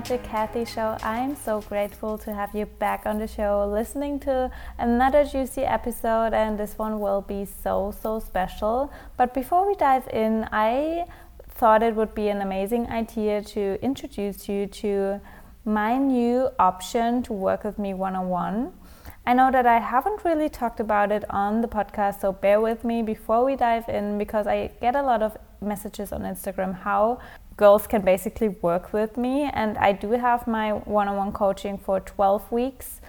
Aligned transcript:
Magic 0.00 0.22
Kathi 0.22 0.66
Show. 0.66 0.96
I'm 1.02 1.36
so 1.36 1.60
grateful 1.60 2.16
to 2.24 2.32
have 2.32 2.54
you 2.54 2.64
back 2.64 3.02
on 3.04 3.18
the 3.18 3.26
show, 3.26 3.68
listening 3.70 4.18
to 4.20 4.50
another 4.78 5.26
juicy 5.26 5.60
episode, 5.60 6.32
and 6.32 6.58
this 6.58 6.78
one 6.78 7.00
will 7.00 7.20
be 7.20 7.44
so, 7.44 7.94
so 8.00 8.18
special. 8.18 8.90
But 9.18 9.34
before 9.34 9.68
we 9.68 9.74
dive 9.74 10.08
in, 10.10 10.48
I 10.52 11.04
thought 11.50 11.82
it 11.82 11.94
would 11.96 12.14
be 12.14 12.30
an 12.30 12.40
amazing 12.40 12.86
idea 12.86 13.42
to 13.42 13.78
introduce 13.82 14.48
you 14.48 14.66
to 14.68 15.20
my 15.66 15.98
new 15.98 16.48
option 16.58 17.22
to 17.24 17.34
work 17.34 17.62
with 17.62 17.78
me 17.78 17.92
one 17.92 18.16
on 18.16 18.30
one. 18.30 18.72
I 19.26 19.34
know 19.34 19.50
that 19.50 19.66
I 19.66 19.80
haven't 19.80 20.24
really 20.24 20.48
talked 20.48 20.80
about 20.80 21.12
it 21.12 21.24
on 21.28 21.60
the 21.60 21.68
podcast, 21.68 22.22
so 22.22 22.32
bear 22.32 22.58
with 22.58 22.84
me 22.84 23.02
before 23.02 23.44
we 23.44 23.54
dive 23.54 23.86
in 23.86 24.16
because 24.16 24.46
I 24.46 24.70
get 24.80 24.96
a 24.96 25.02
lot 25.02 25.22
of 25.22 25.36
messages 25.60 26.10
on 26.10 26.22
Instagram 26.22 26.74
how 26.74 27.18
girls 27.60 27.86
can 27.86 28.02
basically 28.02 28.48
work 28.48 28.92
with 28.92 29.16
me. 29.16 29.50
And 29.52 29.78
I 29.78 29.92
do 29.92 30.10
have 30.12 30.46
my 30.46 30.72
one 30.72 31.08
on 31.08 31.16
one 31.16 31.32
coaching 31.32 31.76
for 31.78 32.00
12 32.00 32.50
weeks 32.50 33.00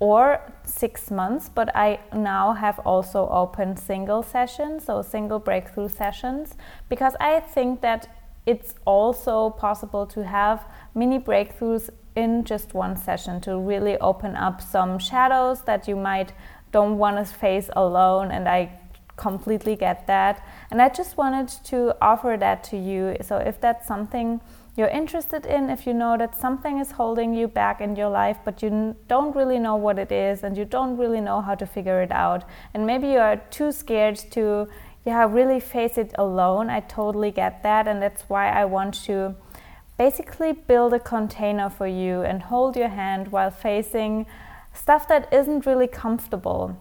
or 0.00 0.40
six 0.64 1.10
months, 1.10 1.48
but 1.48 1.68
I 1.76 2.00
now 2.12 2.54
have 2.54 2.78
also 2.80 3.28
open 3.28 3.76
single 3.76 4.22
sessions, 4.22 4.86
so 4.86 5.02
single 5.02 5.38
breakthrough 5.38 5.90
sessions, 5.90 6.54
because 6.88 7.14
I 7.20 7.40
think 7.40 7.82
that 7.82 8.08
it's 8.46 8.74
also 8.86 9.50
possible 9.50 10.06
to 10.06 10.24
have 10.24 10.64
mini 10.94 11.18
breakthroughs 11.18 11.90
in 12.16 12.44
just 12.44 12.74
one 12.74 12.96
session 12.96 13.40
to 13.42 13.58
really 13.58 13.96
open 13.98 14.34
up 14.36 14.60
some 14.60 14.98
shadows 14.98 15.62
that 15.62 15.86
you 15.86 15.96
might 15.96 16.32
don't 16.72 16.98
want 16.98 17.16
to 17.18 17.24
face 17.24 17.68
alone 17.76 18.30
and 18.30 18.48
I 18.48 18.79
completely 19.16 19.76
get 19.76 20.06
that. 20.06 20.44
And 20.70 20.80
I 20.80 20.88
just 20.88 21.16
wanted 21.16 21.48
to 21.64 21.96
offer 22.00 22.36
that 22.38 22.64
to 22.64 22.76
you. 22.76 23.16
So 23.22 23.36
if 23.36 23.60
that's 23.60 23.86
something 23.86 24.40
you're 24.76 24.88
interested 24.88 25.44
in 25.44 25.68
if 25.68 25.86
you 25.86 25.92
know 25.92 26.16
that 26.16 26.34
something 26.34 26.78
is 26.78 26.92
holding 26.92 27.34
you 27.34 27.48
back 27.48 27.80
in 27.80 27.96
your 27.96 28.08
life 28.08 28.38
but 28.44 28.62
you 28.62 28.96
don't 29.08 29.34
really 29.34 29.58
know 29.58 29.74
what 29.74 29.98
it 29.98 30.12
is 30.12 30.44
and 30.44 30.56
you 30.56 30.64
don't 30.64 30.96
really 30.96 31.20
know 31.20 31.40
how 31.40 31.56
to 31.56 31.66
figure 31.66 32.00
it 32.00 32.12
out 32.12 32.44
and 32.72 32.86
maybe 32.86 33.08
you 33.08 33.18
are 33.18 33.36
too 33.50 33.72
scared 33.72 34.16
to 34.16 34.68
yeah 35.04 35.26
really 35.28 35.58
face 35.60 35.98
it 35.98 36.14
alone 36.16 36.70
I 36.70 36.80
totally 36.80 37.30
get 37.30 37.62
that. 37.62 37.86
And 37.88 38.02
that's 38.02 38.22
why 38.28 38.50
I 38.50 38.64
want 38.64 38.94
to 39.04 39.34
basically 39.98 40.52
build 40.52 40.94
a 40.94 40.98
container 40.98 41.68
for 41.68 41.86
you 41.86 42.22
and 42.22 42.42
hold 42.42 42.76
your 42.76 42.88
hand 42.88 43.32
while 43.32 43.50
facing 43.50 44.26
stuff 44.72 45.08
that 45.08 45.32
isn't 45.32 45.66
really 45.66 45.86
comfortable. 45.86 46.76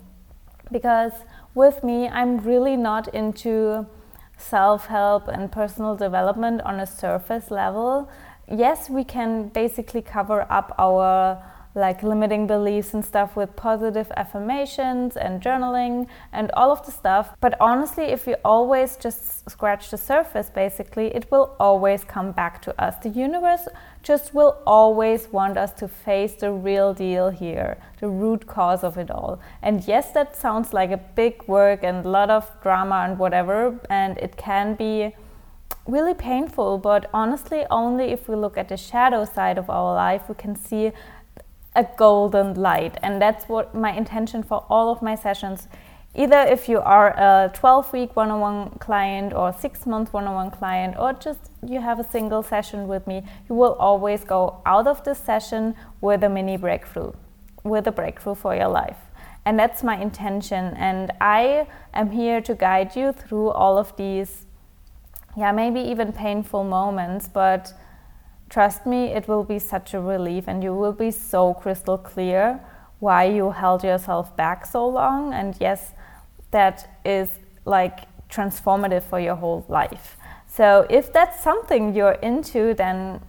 Because 0.72 1.12
with 1.56 1.84
me, 1.84 2.08
I'm 2.08 2.38
really 2.38 2.78
not 2.78 3.08
into 3.14 3.88
self 4.38 4.88
help 4.88 5.28
and 5.28 5.52
personal 5.52 5.96
development 5.96 6.62
on 6.62 6.80
a 6.80 6.86
surface 6.88 7.52
level. 7.52 8.10
Yes, 8.52 8.90
we 8.90 9.04
can 9.04 9.50
basically 9.50 10.02
cover 10.02 10.48
up 10.50 10.74
our 10.78 11.44
like 11.76 12.02
limiting 12.04 12.48
beliefs 12.48 12.94
and 12.94 13.06
stuff 13.06 13.36
with 13.36 13.56
positive 13.56 14.12
affirmations 14.18 15.16
and 15.16 15.42
journaling 15.42 16.08
and 16.32 16.52
all 16.52 16.72
of 16.72 16.86
the 16.86 16.92
stuff. 16.92 17.36
But 17.40 17.56
honestly, 17.60 18.06
if 18.06 18.26
we 18.26 18.36
always 18.44 18.98
just 18.98 19.50
scratch 19.50 19.92
the 19.92 19.98
surface, 19.98 20.50
basically, 20.50 21.08
it 21.08 21.30
will 21.32 21.56
always 21.60 22.04
come 22.04 22.32
back 22.32 22.62
to 22.64 22.82
us. 22.82 22.96
The 23.02 23.10
universe 23.10 23.68
just 24.02 24.34
will 24.34 24.58
always 24.66 25.32
want 25.32 25.58
us 25.58 25.72
to 25.74 25.88
face 25.88 26.34
the 26.36 26.52
real 26.52 26.94
deal 26.94 27.30
here, 27.30 27.78
the 28.00 28.10
root 28.10 28.48
cause 28.48 28.84
of 28.84 28.98
it 28.98 29.12
all. 29.12 29.40
And 29.62 29.86
yes, 29.88 30.12
that 30.14 30.36
sounds 30.36 30.74
like 30.74 30.92
a 30.92 30.98
big 30.98 31.48
work 31.48 31.84
and 31.84 32.06
a 32.06 32.10
lot 32.10 32.30
of 32.30 32.50
drama 32.62 33.06
and 33.08 33.20
whatever, 33.20 33.80
and 33.90 34.18
it 34.18 34.38
can 34.38 34.76
be 34.76 35.14
really 35.90 36.14
painful, 36.14 36.78
but 36.78 37.10
honestly, 37.14 37.66
only 37.72 38.06
if 38.06 38.30
we 38.30 38.36
look 38.36 38.58
at 38.58 38.70
the 38.70 38.78
shadow 38.78 39.26
side 39.26 39.58
of 39.58 39.70
our 39.70 39.96
life, 39.96 40.30
we 40.30 40.36
can 40.36 40.56
see 40.56 40.92
a 41.80 41.88
golden 41.96 42.54
light. 42.56 42.98
And 43.02 43.22
that's 43.22 43.48
what 43.48 43.74
my 43.74 43.92
intention 43.94 44.44
for 44.44 44.66
all 44.70 44.92
of 44.92 45.02
my 45.02 45.16
sessions. 45.16 45.68
Either 46.16 46.42
if 46.56 46.68
you 46.68 46.80
are 46.80 47.10
a 47.12 47.52
12 47.54 47.94
week 47.94 48.16
one 48.16 48.30
on 48.32 48.40
one 48.42 48.70
client 48.80 49.34
or 49.34 49.54
six 49.54 49.86
month 49.86 50.12
one 50.12 50.26
on 50.28 50.36
one 50.36 50.52
client, 50.52 50.96
or 50.98 51.14
just 51.14 51.52
you 51.66 51.80
have 51.80 52.00
a 52.00 52.04
single 52.04 52.44
session 52.44 52.88
with 52.88 53.06
me, 53.08 53.24
you 53.48 53.56
will 53.56 53.76
always 53.80 54.24
go 54.24 54.62
out 54.66 54.88
of 54.88 55.04
this 55.04 55.20
session 55.20 55.76
with 56.02 56.24
a 56.24 56.30
mini 56.30 56.58
breakthrough, 56.58 57.12
with 57.64 57.88
a 57.88 57.92
breakthrough 57.92 58.36
for 58.36 58.56
your 58.56 58.68
life. 58.68 58.98
And 59.46 59.58
that's 59.58 59.84
my 59.84 59.98
intention. 60.02 60.74
And 60.76 61.12
I 61.22 61.68
am 61.94 62.12
here 62.12 62.42
to 62.42 62.56
guide 62.56 62.96
you 62.96 63.14
through 63.14 63.50
all 63.52 63.78
of 63.78 63.96
these, 63.96 64.46
yeah, 65.38 65.52
maybe 65.52 65.80
even 65.80 66.12
painful 66.12 66.64
moments, 66.64 67.30
but 67.30 67.74
Trust 68.50 68.86
me, 68.86 69.08
it 69.08 69.28
will 69.28 69.44
be 69.44 69.60
such 69.60 69.94
a 69.94 70.02
relief 70.02 70.46
and 70.48 70.64
you 70.64 70.74
will 70.74 70.94
be 70.94 71.12
so 71.12 71.54
crystal 71.54 71.98
clear 71.98 72.60
why 73.00 73.24
you 73.26 73.52
held 73.52 73.84
yourself 73.84 74.36
back 74.36 74.66
so 74.66 74.88
long. 74.88 75.34
And 75.34 75.56
yes, 75.60 75.92
that 76.52 76.90
is 77.06 77.30
like 77.66 78.00
transformative 78.30 79.04
for 79.04 79.20
your 79.20 79.36
whole 79.36 79.66
life. 79.70 80.18
So 80.48 80.88
if 80.90 81.14
that's 81.14 81.44
something 81.44 81.96
you're 81.96 82.20
into, 82.24 82.74
then 82.74 83.22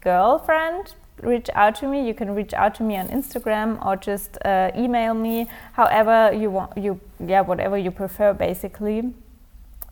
girlfriend, 0.00 0.94
reach 1.22 1.48
out 1.54 1.74
to 1.76 1.88
me. 1.88 2.06
You 2.06 2.14
can 2.14 2.34
reach 2.34 2.52
out 2.52 2.74
to 2.76 2.82
me 2.82 2.96
on 2.96 3.08
Instagram 3.08 3.84
or 3.84 3.96
just 3.96 4.36
uh, 4.44 4.70
email 4.76 5.14
me, 5.14 5.48
however 5.72 6.32
you 6.36 6.50
want. 6.50 6.76
You 6.76 7.00
yeah, 7.18 7.40
whatever 7.40 7.78
you 7.78 7.90
prefer, 7.90 8.34
basically. 8.34 9.14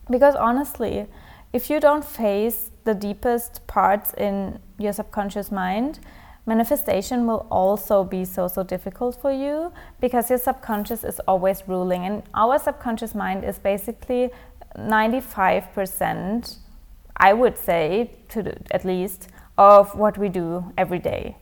Because 0.09 0.35
honestly, 0.35 1.07
if 1.51 1.69
you 1.69 1.79
don't 1.79 2.05
face 2.05 2.69
the 2.83 2.93
deepest 2.93 3.65
parts 3.65 4.13
in 4.13 4.59
your 4.77 4.93
subconscious 4.93 5.51
mind, 5.51 5.99
manifestation 6.45 7.25
will 7.25 7.47
also 7.49 8.03
be 8.03 8.23
so 8.23 8.47
so 8.47 8.63
difficult 8.63 9.19
for 9.19 9.31
you 9.31 9.71
because 9.99 10.29
your 10.29 10.39
subconscious 10.39 11.03
is 11.03 11.19
always 11.27 11.63
ruling 11.67 12.05
and 12.05 12.21
our 12.35 12.59
subconscious 12.59 13.15
mind 13.15 13.43
is 13.43 13.57
basically 13.57 14.29
95% 14.77 16.57
i 17.17 17.33
would 17.33 17.57
say 17.57 18.11
to 18.29 18.43
the, 18.43 18.55
at 18.69 18.85
least 18.85 19.29
of 19.57 19.95
what 19.95 20.17
we 20.17 20.29
do 20.29 20.71
every 20.77 20.99
day 20.99 21.35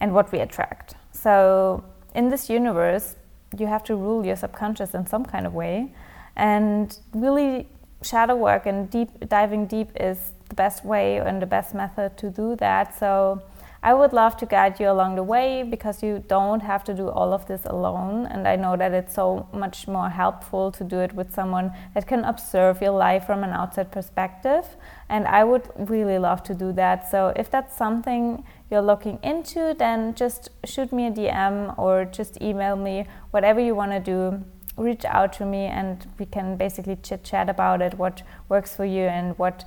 and 0.00 0.12
what 0.12 0.32
we 0.32 0.40
attract. 0.40 0.94
So 1.12 1.84
in 2.14 2.28
this 2.30 2.50
universe 2.50 3.16
you 3.58 3.66
have 3.66 3.84
to 3.84 3.96
rule 3.96 4.24
your 4.24 4.36
subconscious 4.36 4.94
in 4.94 5.06
some 5.06 5.24
kind 5.24 5.46
of 5.46 5.54
way. 5.54 5.92
And 6.36 6.96
really 7.12 7.68
shadow 8.02 8.36
work 8.36 8.66
and 8.66 8.88
deep 8.88 9.28
diving 9.28 9.66
deep 9.66 9.90
is 9.98 10.32
the 10.50 10.54
best 10.54 10.84
way 10.84 11.16
and 11.16 11.40
the 11.40 11.46
best 11.46 11.74
method 11.74 12.18
to 12.18 12.28
do 12.28 12.56
that. 12.56 12.98
So 12.98 13.42
I 13.82 13.94
would 13.94 14.12
love 14.12 14.36
to 14.36 14.46
guide 14.46 14.78
you 14.78 14.90
along 14.90 15.16
the 15.16 15.22
way 15.22 15.62
because 15.62 16.02
you 16.02 16.22
don't 16.28 16.60
have 16.60 16.84
to 16.84 16.92
do 16.92 17.08
all 17.08 17.32
of 17.32 17.46
this 17.46 17.62
alone. 17.64 18.26
And 18.26 18.46
I 18.46 18.56
know 18.56 18.76
that 18.76 18.92
it's 18.92 19.14
so 19.14 19.48
much 19.54 19.88
more 19.88 20.10
helpful 20.10 20.70
to 20.72 20.84
do 20.84 21.00
it 21.00 21.14
with 21.14 21.32
someone 21.32 21.72
that 21.94 22.06
can 22.06 22.24
observe 22.24 22.82
your 22.82 22.90
life 22.90 23.24
from 23.24 23.42
an 23.42 23.50
outside 23.50 23.90
perspective. 23.90 24.66
And 25.08 25.26
I 25.26 25.44
would 25.44 25.70
really 25.76 26.18
love 26.18 26.42
to 26.44 26.54
do 26.54 26.72
that. 26.72 27.10
So 27.10 27.32
if 27.36 27.50
that's 27.50 27.74
something 27.74 28.44
you're 28.70 28.82
looking 28.82 29.18
into, 29.22 29.74
then 29.78 30.14
just 30.14 30.50
shoot 30.66 30.92
me 30.92 31.06
a 31.06 31.10
DM 31.10 31.78
or 31.78 32.04
just 32.04 32.42
email 32.42 32.76
me, 32.76 33.06
whatever 33.30 33.60
you 33.60 33.74
want 33.74 33.92
to 33.92 34.00
do. 34.00 34.44
Reach 34.76 35.04
out 35.06 35.32
to 35.34 35.46
me 35.46 35.64
and 35.64 36.06
we 36.18 36.26
can 36.26 36.56
basically 36.56 36.96
chit 36.96 37.24
chat 37.24 37.48
about 37.48 37.80
it, 37.80 37.94
what 37.94 38.22
works 38.48 38.76
for 38.76 38.84
you 38.84 39.04
and 39.04 39.38
what 39.38 39.64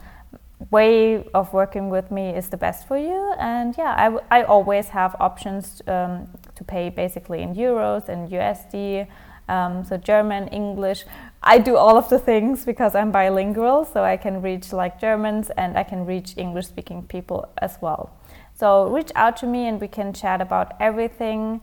way 0.72 1.24
of 1.34 1.54
working 1.54 1.90
with 1.90 2.12
me 2.12 2.30
is 2.30 2.50
the 2.50 2.58
best 2.58 2.88
for 2.88 2.98
you. 2.98 3.34
And 3.40 3.76
yeah, 3.78 3.94
I, 4.32 4.40
I 4.40 4.44
always 4.44 4.90
have 4.90 5.16
options 5.20 5.82
um, 5.88 6.28
to 6.56 6.64
pay 6.64 6.90
basically 6.90 7.42
in 7.42 7.56
euros 7.56 8.10
and 8.10 8.30
USD. 8.30 9.08
Um, 9.50 9.84
so 9.84 9.98
German, 9.98 10.48
English. 10.50 11.06
I 11.42 11.58
do 11.60 11.76
all 11.76 11.98
of 11.98 12.10
the 12.10 12.20
things 12.20 12.64
because 12.64 12.96
I'm 12.96 13.12
bilingual, 13.12 13.84
so 13.84 14.04
I 14.04 14.16
can 14.16 14.42
reach 14.42 14.72
like 14.72 15.00
Germans 15.00 15.50
and 15.58 15.78
I 15.78 15.84
can 15.84 16.06
reach 16.06 16.36
English 16.38 16.68
speaking 16.68 17.04
people 17.04 17.50
as 17.58 17.78
well. 17.82 18.12
So 18.56 18.88
reach 18.88 19.12
out 19.16 19.36
to 19.38 19.46
me 19.46 19.68
and 19.68 19.82
we 19.82 19.88
can 19.88 20.14
chat 20.14 20.40
about 20.40 20.74
everything. 20.80 21.62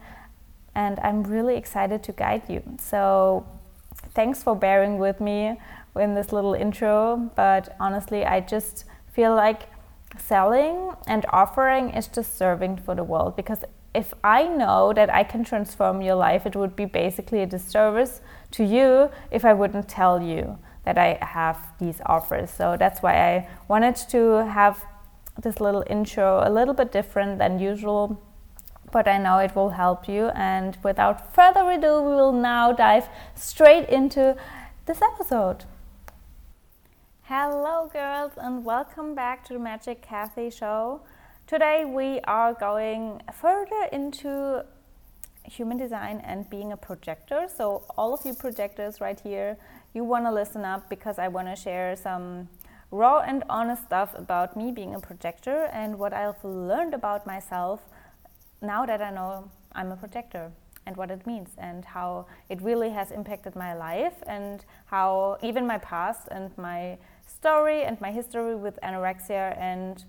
And 0.75 0.99
I'm 0.99 1.23
really 1.23 1.55
excited 1.57 2.03
to 2.03 2.11
guide 2.11 2.43
you. 2.47 2.61
So 2.77 3.47
thanks 4.13 4.43
for 4.43 4.55
bearing 4.55 4.99
with 4.99 5.19
me 5.19 5.59
in 5.95 6.13
this 6.13 6.31
little 6.31 6.53
intro. 6.53 7.31
But 7.35 7.75
honestly, 7.79 8.25
I 8.25 8.41
just 8.41 8.85
feel 9.11 9.35
like 9.35 9.63
selling 10.17 10.91
and 11.07 11.25
offering 11.29 11.89
is 11.91 12.07
just 12.07 12.37
serving 12.37 12.77
for 12.77 12.95
the 12.95 13.03
world 13.03 13.35
because 13.35 13.63
if 13.93 14.13
I 14.23 14.47
know 14.47 14.93
that 14.93 15.13
I 15.13 15.23
can 15.23 15.43
transform 15.43 16.01
your 16.01 16.15
life, 16.15 16.45
it 16.45 16.55
would 16.55 16.75
be 16.75 16.85
basically 16.85 17.41
a 17.41 17.45
disservice 17.45 18.21
to 18.51 18.63
you 18.63 19.09
if 19.31 19.43
I 19.43 19.53
wouldn't 19.53 19.89
tell 19.89 20.21
you 20.21 20.57
that 20.85 20.97
I 20.97 21.17
have 21.21 21.57
these 21.79 22.01
offers. 22.05 22.49
So 22.49 22.77
that's 22.77 23.01
why 23.01 23.15
I 23.15 23.49
wanted 23.67 23.95
to 24.09 24.45
have 24.45 24.85
this 25.41 25.59
little 25.59 25.83
intro 25.89 26.41
a 26.45 26.49
little 26.49 26.73
bit 26.73 26.91
different 26.91 27.37
than 27.37 27.59
usual, 27.59 28.21
but 28.91 29.07
I 29.07 29.17
know 29.17 29.39
it 29.39 29.55
will 29.55 29.69
help 29.71 30.07
you. 30.07 30.27
And 30.29 30.77
without 30.83 31.33
further 31.35 31.69
ado, 31.69 32.01
we 32.01 32.15
will 32.15 32.33
now 32.33 32.71
dive 32.71 33.09
straight 33.35 33.89
into 33.89 34.37
this 34.85 35.01
episode. 35.01 35.65
Hello, 37.33 37.89
girls, 37.93 38.33
and 38.35 38.65
welcome 38.65 39.15
back 39.15 39.45
to 39.45 39.53
the 39.53 39.59
Magic 39.59 40.05
Kathi 40.05 40.51
Show. 40.51 40.99
Today 41.47 41.85
we 41.85 42.19
are 42.25 42.53
going 42.53 43.21
further 43.33 43.87
into 43.93 44.65
human 45.45 45.77
design 45.77 46.21
and 46.25 46.49
being 46.49 46.73
a 46.73 46.75
projector. 46.75 47.47
So, 47.47 47.85
all 47.95 48.13
of 48.13 48.25
you 48.25 48.33
projectors 48.33 48.99
right 48.99 49.17
here, 49.17 49.57
you 49.93 50.03
want 50.03 50.25
to 50.25 50.31
listen 50.33 50.65
up 50.65 50.89
because 50.89 51.17
I 51.17 51.29
want 51.29 51.47
to 51.47 51.55
share 51.55 51.95
some 51.95 52.49
raw 52.91 53.19
and 53.19 53.45
honest 53.49 53.85
stuff 53.85 54.13
about 54.13 54.57
me 54.57 54.73
being 54.73 54.93
a 54.93 54.99
projector 54.99 55.69
and 55.71 55.97
what 55.97 56.11
I've 56.11 56.43
learned 56.43 56.93
about 56.93 57.25
myself 57.25 57.79
now 58.61 58.85
that 58.85 59.01
I 59.01 59.09
know 59.09 59.49
I'm 59.71 59.93
a 59.93 59.95
projector 59.95 60.51
and 60.85 60.97
what 60.97 61.09
it 61.09 61.25
means 61.25 61.51
and 61.57 61.85
how 61.85 62.25
it 62.49 62.61
really 62.61 62.89
has 62.89 63.09
impacted 63.11 63.55
my 63.55 63.73
life 63.73 64.21
and 64.27 64.65
how 64.87 65.37
even 65.41 65.65
my 65.65 65.77
past 65.77 66.27
and 66.29 66.51
my 66.57 66.97
story 67.41 67.79
and 67.87 67.99
my 67.99 68.11
history 68.11 68.55
with 68.55 68.77
anorexia 68.83 69.45
and 69.57 70.05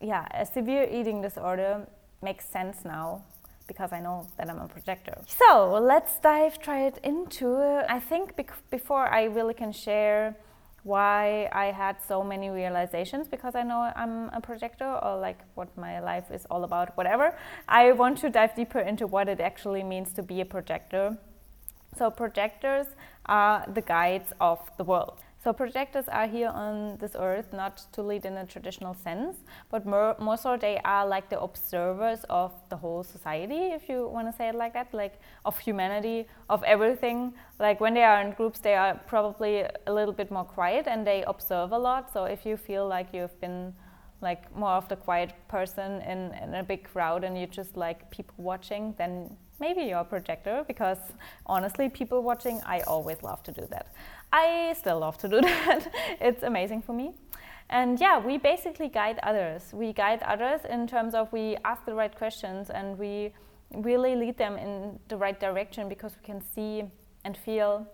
yeah, 0.00 0.24
a 0.42 0.44
severe 0.44 0.84
eating 0.98 1.22
disorder 1.22 1.86
makes 2.22 2.44
sense 2.56 2.76
now 2.84 3.22
because 3.66 3.90
I 3.92 4.00
know 4.00 4.26
that 4.36 4.50
I'm 4.50 4.58
a 4.58 4.68
projector. 4.68 5.16
So 5.26 5.78
let's 5.92 6.18
dive 6.20 6.58
right 6.66 6.96
into 7.02 7.46
it. 7.72 7.86
I 7.88 8.00
think 8.00 8.36
bec- 8.36 8.70
before 8.70 9.06
I 9.20 9.24
really 9.24 9.54
can 9.54 9.72
share 9.72 10.36
why 10.82 11.48
I 11.52 11.66
had 11.82 11.96
so 12.06 12.22
many 12.22 12.48
realizations 12.50 13.28
because 13.28 13.54
I 13.54 13.62
know 13.62 13.80
I'm 14.02 14.28
a 14.38 14.40
projector 14.40 14.90
or 15.04 15.18
like 15.18 15.40
what 15.54 15.68
my 15.76 16.00
life 16.00 16.30
is 16.30 16.46
all 16.50 16.64
about, 16.64 16.96
whatever. 16.98 17.36
I 17.66 17.92
want 17.92 18.18
to 18.18 18.30
dive 18.30 18.54
deeper 18.54 18.80
into 18.80 19.06
what 19.06 19.28
it 19.28 19.40
actually 19.40 19.82
means 19.82 20.12
to 20.14 20.22
be 20.22 20.40
a 20.40 20.46
projector. 20.46 21.16
So, 21.96 22.10
projectors 22.10 22.86
are 23.26 23.64
the 23.72 23.80
guides 23.80 24.30
of 24.40 24.58
the 24.76 24.84
world. 24.84 25.20
So 25.48 25.54
projectors 25.54 26.08
are 26.08 26.26
here 26.26 26.50
on 26.50 26.98
this 26.98 27.16
earth 27.18 27.54
not 27.54 27.78
to 27.92 28.02
lead 28.02 28.26
in 28.26 28.36
a 28.36 28.44
traditional 28.44 28.92
sense, 28.92 29.38
but 29.70 29.86
more, 29.86 30.14
more 30.18 30.36
so 30.36 30.58
they 30.58 30.78
are 30.84 31.06
like 31.06 31.30
the 31.30 31.40
observers 31.40 32.22
of 32.28 32.52
the 32.68 32.76
whole 32.76 33.02
society, 33.02 33.72
if 33.72 33.88
you 33.88 34.08
want 34.08 34.30
to 34.30 34.36
say 34.36 34.50
it 34.50 34.54
like 34.54 34.74
that, 34.74 34.92
like 34.92 35.18
of 35.46 35.58
humanity, 35.58 36.26
of 36.50 36.62
everything. 36.64 37.32
Like 37.58 37.80
when 37.80 37.94
they 37.94 38.02
are 38.02 38.20
in 38.20 38.32
groups, 38.32 38.60
they 38.60 38.74
are 38.74 39.00
probably 39.06 39.64
a 39.86 39.90
little 39.90 40.12
bit 40.12 40.30
more 40.30 40.44
quiet 40.44 40.86
and 40.86 41.06
they 41.06 41.24
observe 41.26 41.72
a 41.72 41.78
lot. 41.78 42.12
So 42.12 42.24
if 42.26 42.44
you 42.44 42.58
feel 42.58 42.86
like 42.86 43.14
you've 43.14 43.40
been 43.40 43.72
like 44.20 44.54
more 44.54 44.72
of 44.72 44.86
the 44.90 44.96
quiet 44.96 45.32
person 45.48 46.02
in, 46.02 46.34
in 46.42 46.56
a 46.56 46.62
big 46.62 46.84
crowd 46.84 47.24
and 47.24 47.38
you 47.40 47.46
just 47.46 47.74
like 47.74 48.10
people 48.10 48.34
watching, 48.36 48.94
then 48.98 49.34
maybe 49.60 49.82
you're 49.82 50.00
a 50.00 50.04
projector 50.04 50.64
because 50.66 50.98
honestly, 51.46 51.88
people 51.88 52.22
watching, 52.22 52.60
I 52.66 52.80
always 52.80 53.22
love 53.22 53.42
to 53.44 53.52
do 53.52 53.66
that. 53.70 53.92
I 54.32 54.74
still 54.78 54.98
love 54.98 55.18
to 55.18 55.28
do 55.28 55.40
that. 55.40 55.92
it's 56.20 56.42
amazing 56.42 56.82
for 56.82 56.92
me. 56.92 57.12
And 57.70 58.00
yeah, 58.00 58.18
we 58.18 58.38
basically 58.38 58.88
guide 58.88 59.18
others. 59.22 59.72
We 59.72 59.92
guide 59.92 60.22
others 60.22 60.60
in 60.68 60.86
terms 60.86 61.14
of 61.14 61.30
we 61.32 61.56
ask 61.64 61.84
the 61.84 61.94
right 61.94 62.14
questions 62.14 62.70
and 62.70 62.98
we 62.98 63.32
really 63.74 64.16
lead 64.16 64.38
them 64.38 64.56
in 64.56 64.98
the 65.08 65.16
right 65.16 65.38
direction 65.38 65.88
because 65.88 66.16
we 66.16 66.24
can 66.24 66.42
see 66.54 66.84
and 67.24 67.36
feel 67.36 67.86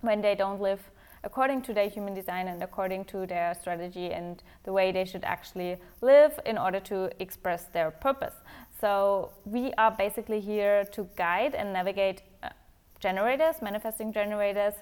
when 0.00 0.20
they 0.20 0.34
don't 0.34 0.60
live 0.60 0.80
according 1.24 1.62
to 1.62 1.72
their 1.72 1.88
human 1.88 2.14
design 2.14 2.48
and 2.48 2.62
according 2.62 3.04
to 3.04 3.26
their 3.26 3.54
strategy 3.54 4.10
and 4.10 4.42
the 4.64 4.72
way 4.72 4.90
they 4.90 5.04
should 5.04 5.24
actually 5.24 5.76
live 6.00 6.38
in 6.46 6.58
order 6.58 6.80
to 6.80 7.10
express 7.20 7.64
their 7.66 7.90
purpose. 7.90 8.34
So 8.80 9.30
we 9.44 9.72
are 9.78 9.92
basically 9.92 10.40
here 10.40 10.84
to 10.86 11.08
guide 11.16 11.54
and 11.54 11.72
navigate 11.72 12.22
uh, 12.42 12.48
generators, 12.98 13.62
manifesting 13.62 14.12
generators, 14.12 14.74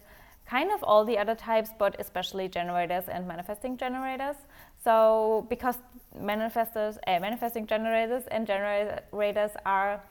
kind 0.50 0.70
of 0.72 0.82
all 0.82 1.04
the 1.04 1.16
other 1.16 1.36
types, 1.36 1.70
but 1.78 1.94
especially 2.00 2.48
generators 2.48 3.04
and 3.08 3.26
manifesting 3.26 3.76
generators. 3.76 4.36
So 4.84 5.46
because 5.48 5.78
manifestors, 6.18 6.98
uh, 7.06 7.20
manifesting 7.20 7.66
generators 7.66 8.24
and 8.32 8.46
generators 8.46 9.52
are 9.64 10.02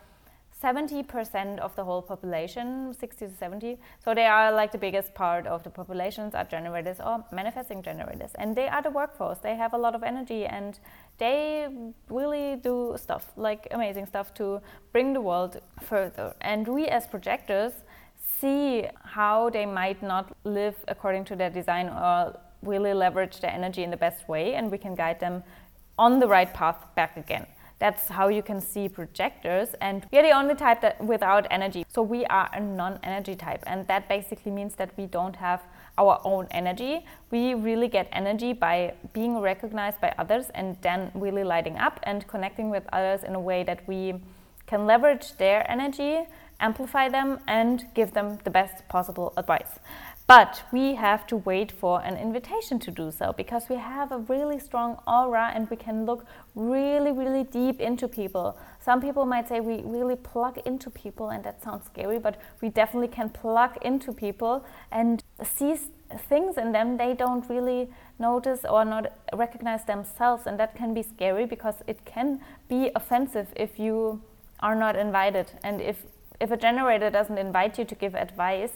70% 0.63 1.59
of 1.59 1.75
the 1.75 1.83
whole 1.83 2.01
population, 2.01 2.93
60 2.93 3.27
to 3.27 3.33
70. 3.33 3.77
So 4.03 4.13
they 4.13 4.25
are 4.25 4.51
like 4.51 4.71
the 4.71 4.77
biggest 4.77 5.13
part 5.13 5.47
of 5.47 5.63
the 5.63 5.69
populations 5.69 6.35
are 6.35 6.43
generators 6.43 6.97
or 6.99 7.23
manifesting 7.31 7.81
generators. 7.81 8.31
And 8.35 8.55
they 8.55 8.67
are 8.67 8.81
the 8.81 8.91
workforce. 8.91 9.37
They 9.39 9.55
have 9.55 9.73
a 9.73 9.77
lot 9.77 9.95
of 9.95 10.03
energy 10.03 10.45
and 10.45 10.77
they 11.17 11.67
really 12.09 12.57
do 12.57 12.95
stuff, 12.97 13.31
like 13.37 13.67
amazing 13.71 14.05
stuff 14.05 14.33
to 14.35 14.61
bring 14.91 15.13
the 15.13 15.21
world 15.21 15.61
further. 15.81 16.33
And 16.41 16.67
we 16.67 16.87
as 16.87 17.07
projectors 17.07 17.73
see 18.39 18.85
how 19.03 19.49
they 19.49 19.65
might 19.65 20.01
not 20.01 20.35
live 20.43 20.75
according 20.87 21.25
to 21.25 21.35
their 21.35 21.49
design 21.49 21.89
or 21.89 22.39
really 22.61 22.93
leverage 22.93 23.39
their 23.39 23.51
energy 23.51 23.83
in 23.83 23.91
the 23.91 23.97
best 23.97 24.27
way 24.27 24.55
and 24.55 24.71
we 24.71 24.77
can 24.77 24.95
guide 24.95 25.19
them 25.19 25.43
on 25.97 26.19
the 26.19 26.27
right 26.27 26.53
path 26.53 26.87
back 26.95 27.17
again. 27.17 27.45
That's 27.79 28.09
how 28.09 28.27
you 28.27 28.43
can 28.43 28.59
see 28.59 28.89
projectors. 28.89 29.69
And 29.79 30.05
we 30.11 30.19
are 30.19 30.23
the 30.23 30.31
only 30.31 30.55
type 30.55 30.81
that 30.81 31.01
without 31.01 31.47
energy. 31.49 31.85
So 31.87 32.01
we 32.01 32.25
are 32.25 32.49
a 32.53 32.59
non-energy 32.59 33.35
type. 33.35 33.63
And 33.65 33.87
that 33.87 34.09
basically 34.09 34.51
means 34.51 34.75
that 34.75 34.91
we 34.97 35.05
don't 35.05 35.35
have 35.37 35.61
our 35.97 36.19
own 36.25 36.47
energy. 36.51 37.05
We 37.31 37.53
really 37.53 37.87
get 37.87 38.09
energy 38.11 38.51
by 38.51 38.95
being 39.13 39.39
recognized 39.39 40.01
by 40.01 40.13
others 40.17 40.49
and 40.55 40.77
then 40.81 41.11
really 41.13 41.45
lighting 41.45 41.77
up 41.77 42.01
and 42.03 42.27
connecting 42.27 42.69
with 42.69 42.83
others 42.91 43.23
in 43.23 43.33
a 43.33 43.39
way 43.39 43.63
that 43.63 43.87
we 43.87 44.15
can 44.67 44.85
leverage 44.85 45.37
their 45.37 45.69
energy, 45.71 46.27
amplify 46.59 47.09
them, 47.09 47.39
and 47.47 47.85
give 47.93 48.13
them 48.13 48.39
the 48.43 48.49
best 48.49 48.87
possible 48.87 49.33
advice. 49.37 49.79
But 50.27 50.61
we 50.71 50.93
have 50.93 51.25
to 51.27 51.37
wait 51.37 51.71
for 51.71 52.03
an 52.03 52.15
invitation 52.15 52.77
to 52.81 52.91
do 52.91 53.09
so 53.09 53.33
because 53.35 53.67
we 53.67 53.77
have 53.77 54.11
a 54.11 54.19
really 54.19 54.59
strong 54.59 54.99
aura 55.07 55.51
and 55.55 55.67
we 55.71 55.75
can 55.75 56.05
look 56.05 56.23
really, 56.53 57.11
really 57.11 57.43
deep 57.43 57.81
into 57.81 58.07
people. 58.07 58.55
Some 58.79 59.01
people 59.01 59.25
might 59.25 59.49
say 59.49 59.59
we 59.59 59.81
really 59.83 60.15
plug 60.15 60.59
into 60.65 60.91
people, 60.91 61.29
and 61.29 61.43
that 61.43 61.63
sounds 61.63 61.87
scary, 61.87 62.19
but 62.19 62.39
we 62.61 62.69
definitely 62.69 63.07
can 63.07 63.29
plug 63.29 63.77
into 63.81 64.13
people 64.13 64.63
and 64.91 65.23
see 65.43 65.75
things 66.27 66.57
in 66.57 66.73
them 66.73 66.97
they 66.97 67.15
don't 67.15 67.49
really 67.49 67.89
notice 68.19 68.65
or 68.65 68.85
not 68.85 69.11
recognize 69.33 69.83
themselves. 69.85 70.45
And 70.45 70.59
that 70.59 70.75
can 70.75 70.93
be 70.93 71.01
scary 71.01 71.47
because 71.47 71.75
it 71.87 72.05
can 72.05 72.39
be 72.67 72.91
offensive 72.95 73.47
if 73.55 73.79
you 73.79 74.21
are 74.59 74.75
not 74.75 74.95
invited. 74.95 75.51
And 75.63 75.81
if, 75.81 76.05
if 76.39 76.51
a 76.51 76.57
generator 76.57 77.09
doesn't 77.09 77.37
invite 77.37 77.77
you 77.77 77.85
to 77.85 77.95
give 77.95 78.15
advice, 78.15 78.71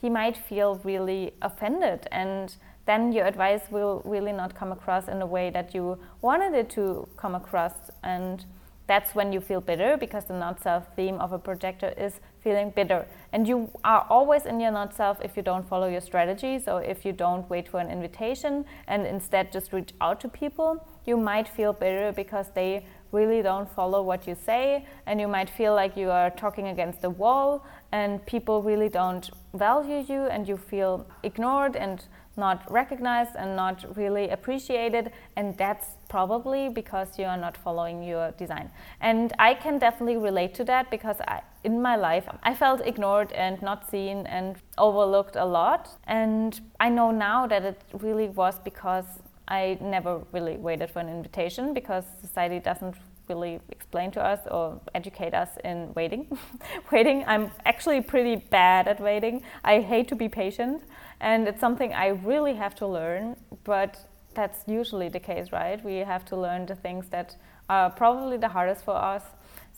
he 0.00 0.10
might 0.10 0.36
feel 0.36 0.80
really 0.84 1.32
offended 1.42 2.06
and 2.12 2.56
then 2.84 3.12
your 3.12 3.26
advice 3.26 3.62
will 3.70 4.02
really 4.04 4.32
not 4.32 4.54
come 4.54 4.70
across 4.70 5.08
in 5.08 5.18
the 5.18 5.26
way 5.26 5.50
that 5.50 5.74
you 5.74 5.98
wanted 6.20 6.54
it 6.54 6.70
to 6.70 7.08
come 7.16 7.34
across 7.34 7.72
and 8.04 8.44
that's 8.86 9.16
when 9.16 9.32
you 9.32 9.40
feel 9.40 9.60
bitter 9.60 9.96
because 9.96 10.26
the 10.26 10.34
not 10.34 10.62
self 10.62 10.84
theme 10.94 11.16
of 11.16 11.32
a 11.32 11.38
projector 11.38 11.92
is 11.96 12.20
feeling 12.40 12.70
bitter. 12.70 13.04
And 13.32 13.48
you 13.48 13.68
are 13.82 14.06
always 14.08 14.46
in 14.46 14.60
your 14.60 14.70
not 14.70 14.94
self 14.94 15.18
if 15.24 15.36
you 15.36 15.42
don't 15.42 15.68
follow 15.68 15.88
your 15.88 16.00
strategy. 16.00 16.60
So 16.60 16.76
if 16.76 17.04
you 17.04 17.12
don't 17.12 17.50
wait 17.50 17.66
for 17.66 17.80
an 17.80 17.90
invitation 17.90 18.64
and 18.86 19.04
instead 19.04 19.50
just 19.50 19.72
reach 19.72 19.92
out 20.00 20.20
to 20.20 20.28
people 20.28 20.86
you 21.06 21.16
might 21.16 21.48
feel 21.48 21.72
bitter 21.72 22.12
because 22.12 22.50
they 22.54 22.84
really 23.18 23.42
don't 23.42 23.68
follow 23.78 24.00
what 24.02 24.26
you 24.28 24.36
say 24.50 24.86
and 25.06 25.20
you 25.20 25.28
might 25.36 25.50
feel 25.58 25.74
like 25.74 25.96
you 25.96 26.10
are 26.10 26.30
talking 26.30 26.68
against 26.68 27.00
the 27.00 27.10
wall 27.22 27.64
and 27.92 28.24
people 28.26 28.62
really 28.70 28.88
don't 28.88 29.30
value 29.54 30.04
you 30.12 30.22
and 30.34 30.48
you 30.48 30.56
feel 30.56 31.06
ignored 31.22 31.74
and 31.76 32.04
not 32.36 32.70
recognized 32.70 33.34
and 33.36 33.56
not 33.56 33.96
really 33.96 34.28
appreciated 34.28 35.10
and 35.36 35.56
that's 35.56 35.86
probably 36.08 36.68
because 36.68 37.18
you 37.18 37.24
are 37.24 37.40
not 37.46 37.56
following 37.56 38.02
your 38.02 38.32
design. 38.32 38.70
And 39.00 39.32
i 39.38 39.54
can 39.54 39.78
definitely 39.78 40.18
relate 40.18 40.52
to 40.54 40.64
that 40.64 40.90
because 40.90 41.18
I, 41.26 41.40
in 41.64 41.80
my 41.80 41.96
life 41.96 42.26
i 42.42 42.52
felt 42.54 42.80
ignored 42.92 43.32
and 43.32 43.60
not 43.62 43.90
seen 43.90 44.26
and 44.26 44.56
overlooked 44.76 45.36
a 45.36 45.46
lot. 45.58 45.82
And 46.06 46.60
i 46.78 46.88
know 46.88 47.10
now 47.10 47.46
that 47.46 47.62
it 47.64 47.80
really 48.04 48.28
was 48.28 48.58
because 48.70 49.06
I 49.48 49.78
never 49.80 50.22
really 50.32 50.56
waited 50.56 50.90
for 50.90 50.98
an 50.98 51.08
invitation 51.08 51.72
because 51.72 52.04
society 52.20 52.58
doesn't 52.58 52.96
really 53.28 53.60
explain 53.70 54.10
to 54.12 54.22
us 54.22 54.40
or 54.50 54.80
educate 54.94 55.34
us 55.34 55.50
in 55.64 55.92
waiting. 55.94 56.26
waiting, 56.92 57.24
I'm 57.26 57.50
actually 57.64 58.00
pretty 58.00 58.36
bad 58.36 58.88
at 58.88 59.00
waiting. 59.00 59.42
I 59.64 59.80
hate 59.80 60.08
to 60.08 60.16
be 60.16 60.28
patient, 60.28 60.82
and 61.20 61.48
it's 61.48 61.60
something 61.60 61.92
I 61.92 62.08
really 62.08 62.54
have 62.54 62.74
to 62.76 62.86
learn, 62.86 63.36
but 63.64 63.98
that's 64.34 64.58
usually 64.66 65.08
the 65.08 65.20
case, 65.20 65.50
right? 65.52 65.82
We 65.84 65.96
have 65.96 66.24
to 66.26 66.36
learn 66.36 66.66
the 66.66 66.76
things 66.76 67.08
that 67.08 67.36
are 67.68 67.90
probably 67.90 68.36
the 68.36 68.48
hardest 68.48 68.84
for 68.84 68.94
us. 68.94 69.22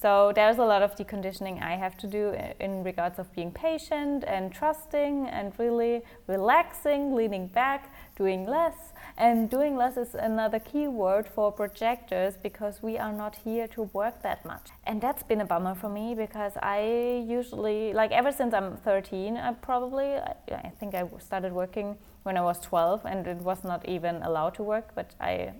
So 0.00 0.30
there's 0.32 0.58
a 0.58 0.64
lot 0.64 0.82
of 0.82 0.94
deconditioning 0.94 1.60
I 1.60 1.74
have 1.74 1.96
to 1.96 2.06
do 2.06 2.32
in 2.60 2.84
regards 2.84 3.18
of 3.18 3.34
being 3.34 3.50
patient 3.50 4.22
and 4.28 4.52
trusting 4.52 5.26
and 5.26 5.52
really 5.58 6.02
relaxing, 6.28 7.16
leaning 7.16 7.48
back, 7.48 7.92
doing 8.16 8.46
less. 8.46 8.92
And 9.16 9.50
doing 9.50 9.76
less 9.76 9.96
is 9.96 10.14
another 10.14 10.60
key 10.60 10.86
word 10.86 11.26
for 11.26 11.50
projectors 11.50 12.34
because 12.40 12.80
we 12.80 12.96
are 12.96 13.12
not 13.12 13.34
here 13.34 13.66
to 13.68 13.82
work 13.92 14.22
that 14.22 14.44
much. 14.44 14.68
And 14.84 15.00
that's 15.00 15.24
been 15.24 15.40
a 15.40 15.44
bummer 15.44 15.74
for 15.74 15.88
me 15.88 16.14
because 16.14 16.52
I 16.62 17.24
usually, 17.26 17.92
like 17.92 18.12
ever 18.12 18.30
since 18.30 18.54
I'm 18.54 18.76
13, 18.76 19.36
I 19.36 19.52
probably, 19.54 20.14
I 20.14 20.70
think 20.78 20.94
I 20.94 21.08
started 21.18 21.52
working 21.52 21.98
when 22.22 22.36
I 22.36 22.42
was 22.42 22.60
12 22.60 23.04
and 23.04 23.26
it 23.26 23.38
was 23.38 23.64
not 23.64 23.88
even 23.88 24.22
allowed 24.22 24.54
to 24.54 24.62
work, 24.62 24.94
but 24.94 25.16
I 25.20 25.54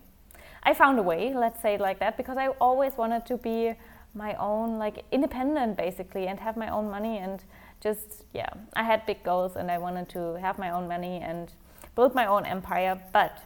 I 0.63 0.75
found 0.75 0.99
a 0.99 1.03
way, 1.03 1.33
let's 1.35 1.63
say 1.63 1.75
it 1.75 1.81
like 1.81 2.01
that, 2.01 2.17
because 2.17 2.37
I 2.37 2.49
always 2.61 2.97
wanted 2.97 3.25
to 3.27 3.37
be 3.37 3.75
my 4.15 4.35
own, 4.35 4.79
like 4.79 5.05
independent 5.13 5.77
basically, 5.77 6.27
and 6.27 6.41
have 6.41 6.57
my 6.57 6.69
own 6.69 6.91
money 6.91 7.19
and 7.19 7.45
just, 7.81 8.25
yeah, 8.33 8.49
I 8.75 8.83
had 8.83 9.07
big 9.07 9.23
goals 9.23 9.57
and 9.57 9.71
I 9.71 9.79
wanted 9.79 10.09
to 10.11 10.35
have 10.35 10.59
my 10.59 10.71
own 10.71 10.89
money 10.89 11.21
and 11.23 11.53
build 11.95 12.15
my 12.15 12.27
own 12.27 12.45
empire. 12.45 13.01
But 13.13 13.39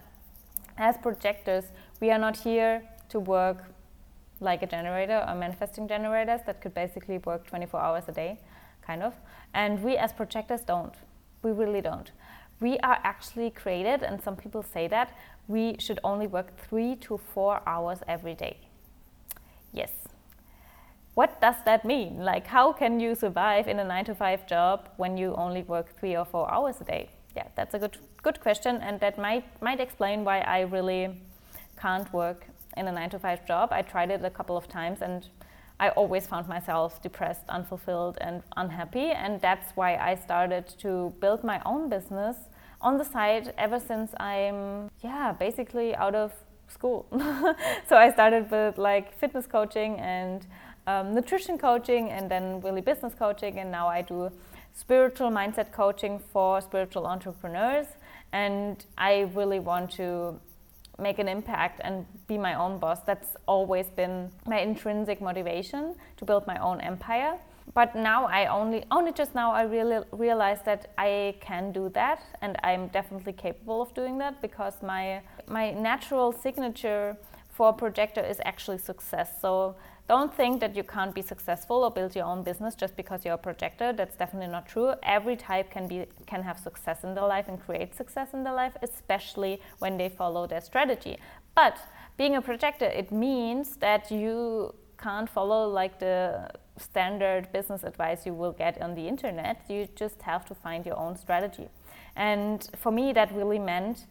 as 0.78 0.96
projectors, 0.96 1.64
we 2.00 2.10
are 2.10 2.18
not 2.18 2.36
here 2.36 2.82
to 3.10 3.20
work 3.20 3.64
like 4.40 4.62
a 4.62 4.66
generator 4.66 5.24
or 5.28 5.34
manifesting 5.34 5.86
generators 5.86 6.40
that 6.46 6.60
could 6.60 6.74
basically 6.74 7.18
work 7.18 7.46
24 7.46 7.80
hours 7.80 8.04
a 8.08 8.12
day, 8.12 8.38
kind 8.84 9.02
of. 9.02 9.14
And 9.54 9.82
we 9.82 9.96
as 9.96 10.12
projectors 10.12 10.62
don't. 10.62 10.94
We 11.42 11.52
really 11.52 11.80
don't. 11.80 12.10
We 12.60 12.78
are 12.78 12.98
actually 13.02 13.50
created, 13.50 14.02
and 14.02 14.22
some 14.22 14.36
people 14.36 14.62
say 14.62 14.88
that 14.88 15.16
we 15.48 15.76
should 15.78 15.98
only 16.04 16.26
work 16.26 16.56
three 16.56 16.96
to 16.96 17.18
four 17.18 17.60
hours 17.66 17.98
every 18.06 18.34
day. 18.34 18.56
Yes. 19.72 19.90
What 21.14 21.40
does 21.42 21.56
that 21.66 21.84
mean? 21.84 22.24
Like, 22.24 22.46
how 22.46 22.72
can 22.72 22.98
you 22.98 23.14
survive 23.14 23.68
in 23.68 23.78
a 23.78 23.84
nine 23.84 24.04
to 24.06 24.14
five 24.14 24.46
job 24.46 24.88
when 24.96 25.18
you 25.18 25.34
only 25.34 25.62
work 25.62 25.98
three 25.98 26.16
or 26.16 26.24
four 26.24 26.50
hours 26.50 26.80
a 26.80 26.84
day? 26.84 27.10
Yeah, 27.36 27.48
that's 27.54 27.74
a 27.74 27.78
good 27.78 27.98
good 28.22 28.40
question, 28.40 28.76
and 28.82 28.98
that 29.00 29.18
might 29.18 29.44
might 29.62 29.80
explain 29.80 30.24
why 30.24 30.40
I 30.40 30.60
really 30.60 31.20
can't 31.76 32.10
work 32.12 32.46
in 32.76 32.88
a 32.88 32.92
nine 32.92 33.10
to 33.10 33.18
five 33.18 33.46
job. 33.46 33.72
I 33.72 33.82
tried 33.82 34.10
it 34.10 34.24
a 34.24 34.30
couple 34.30 34.56
of 34.56 34.68
times, 34.68 35.02
and 35.02 35.28
I 35.78 35.90
always 35.90 36.26
found 36.26 36.48
myself 36.48 37.02
depressed, 37.02 37.42
unfulfilled, 37.48 38.16
and 38.20 38.42
unhappy. 38.56 39.10
And 39.10 39.40
that's 39.40 39.72
why 39.74 39.96
I 39.96 40.14
started 40.14 40.66
to 40.78 41.12
build 41.20 41.44
my 41.44 41.60
own 41.66 41.88
business 41.88 42.36
on 42.80 42.98
the 42.98 43.04
side 43.04 43.52
ever 43.58 43.78
since 43.78 44.14
I'm, 44.18 44.90
yeah, 45.00 45.32
basically 45.32 45.94
out 45.94 46.14
of 46.14 46.32
school. 46.68 47.06
so 47.88 47.96
I 47.96 48.10
started 48.12 48.50
with 48.50 48.78
like 48.78 49.18
fitness 49.18 49.46
coaching 49.46 49.98
and 49.98 50.46
um, 50.86 51.14
nutrition 51.14 51.58
coaching 51.58 52.10
and 52.10 52.30
then 52.30 52.60
really 52.60 52.80
business 52.80 53.14
coaching. 53.14 53.58
And 53.58 53.70
now 53.70 53.88
I 53.88 54.02
do 54.02 54.30
spiritual 54.74 55.30
mindset 55.30 55.72
coaching 55.72 56.18
for 56.32 56.60
spiritual 56.60 57.06
entrepreneurs. 57.06 57.86
And 58.32 58.84
I 58.96 59.30
really 59.34 59.60
want 59.60 59.90
to 59.92 60.40
make 60.98 61.18
an 61.18 61.28
impact 61.28 61.80
and 61.84 62.06
be 62.26 62.38
my 62.38 62.54
own 62.54 62.78
boss. 62.78 63.00
That's 63.00 63.36
always 63.46 63.86
been 63.86 64.30
my 64.46 64.60
intrinsic 64.60 65.20
motivation 65.20 65.94
to 66.16 66.24
build 66.24 66.46
my 66.46 66.58
own 66.58 66.80
empire. 66.80 67.38
But 67.74 67.94
now 67.94 68.26
I 68.26 68.46
only, 68.46 68.84
only 68.90 69.12
just 69.12 69.34
now 69.34 69.52
I 69.52 69.62
really 69.62 70.04
realized 70.12 70.64
that 70.64 70.92
I 70.98 71.36
can 71.40 71.72
do 71.72 71.88
that 71.90 72.22
and 72.42 72.56
I'm 72.62 72.88
definitely 72.88 73.32
capable 73.32 73.80
of 73.80 73.94
doing 73.94 74.18
that 74.18 74.42
because 74.42 74.82
my, 74.82 75.22
my 75.48 75.70
natural 75.70 76.32
signature 76.32 77.16
for 77.48 77.68
a 77.68 77.72
projector 77.72 78.20
is 78.20 78.40
actually 78.44 78.78
success. 78.78 79.40
So 79.40 79.76
don't 80.08 80.34
think 80.34 80.60
that 80.60 80.76
you 80.76 80.82
can't 80.82 81.14
be 81.14 81.22
successful 81.22 81.84
or 81.84 81.90
build 81.90 82.14
your 82.14 82.24
own 82.24 82.42
business 82.42 82.74
just 82.74 82.96
because 82.96 83.24
you're 83.24 83.34
a 83.34 83.38
projector. 83.38 83.92
That's 83.92 84.16
definitely 84.16 84.48
not 84.48 84.66
true. 84.66 84.94
Every 85.02 85.36
type 85.36 85.70
can 85.70 85.86
be 85.86 86.06
can 86.26 86.42
have 86.42 86.58
success 86.58 87.04
in 87.04 87.14
their 87.14 87.26
life 87.26 87.46
and 87.48 87.60
create 87.60 87.94
success 87.94 88.34
in 88.34 88.42
their 88.44 88.54
life, 88.54 88.76
especially 88.82 89.60
when 89.78 89.96
they 89.96 90.08
follow 90.08 90.46
their 90.46 90.60
strategy. 90.60 91.18
But 91.54 91.78
being 92.16 92.36
a 92.36 92.42
projector, 92.42 92.86
it 92.86 93.12
means 93.12 93.76
that 93.76 94.10
you 94.10 94.74
can't 94.98 95.28
follow 95.28 95.68
like 95.68 95.98
the 95.98 96.50
standard 96.78 97.52
business 97.52 97.84
advice 97.84 98.26
you 98.26 98.34
will 98.34 98.52
get 98.52 98.80
on 98.80 98.94
the 98.94 99.06
internet. 99.06 99.64
You 99.68 99.88
just 99.94 100.22
have 100.22 100.44
to 100.46 100.54
find 100.54 100.84
your 100.84 100.98
own 100.98 101.16
strategy. 101.16 101.68
And 102.16 102.68
for 102.76 102.92
me, 102.92 103.12
that 103.12 103.34
really 103.34 103.58
meant 103.58 104.06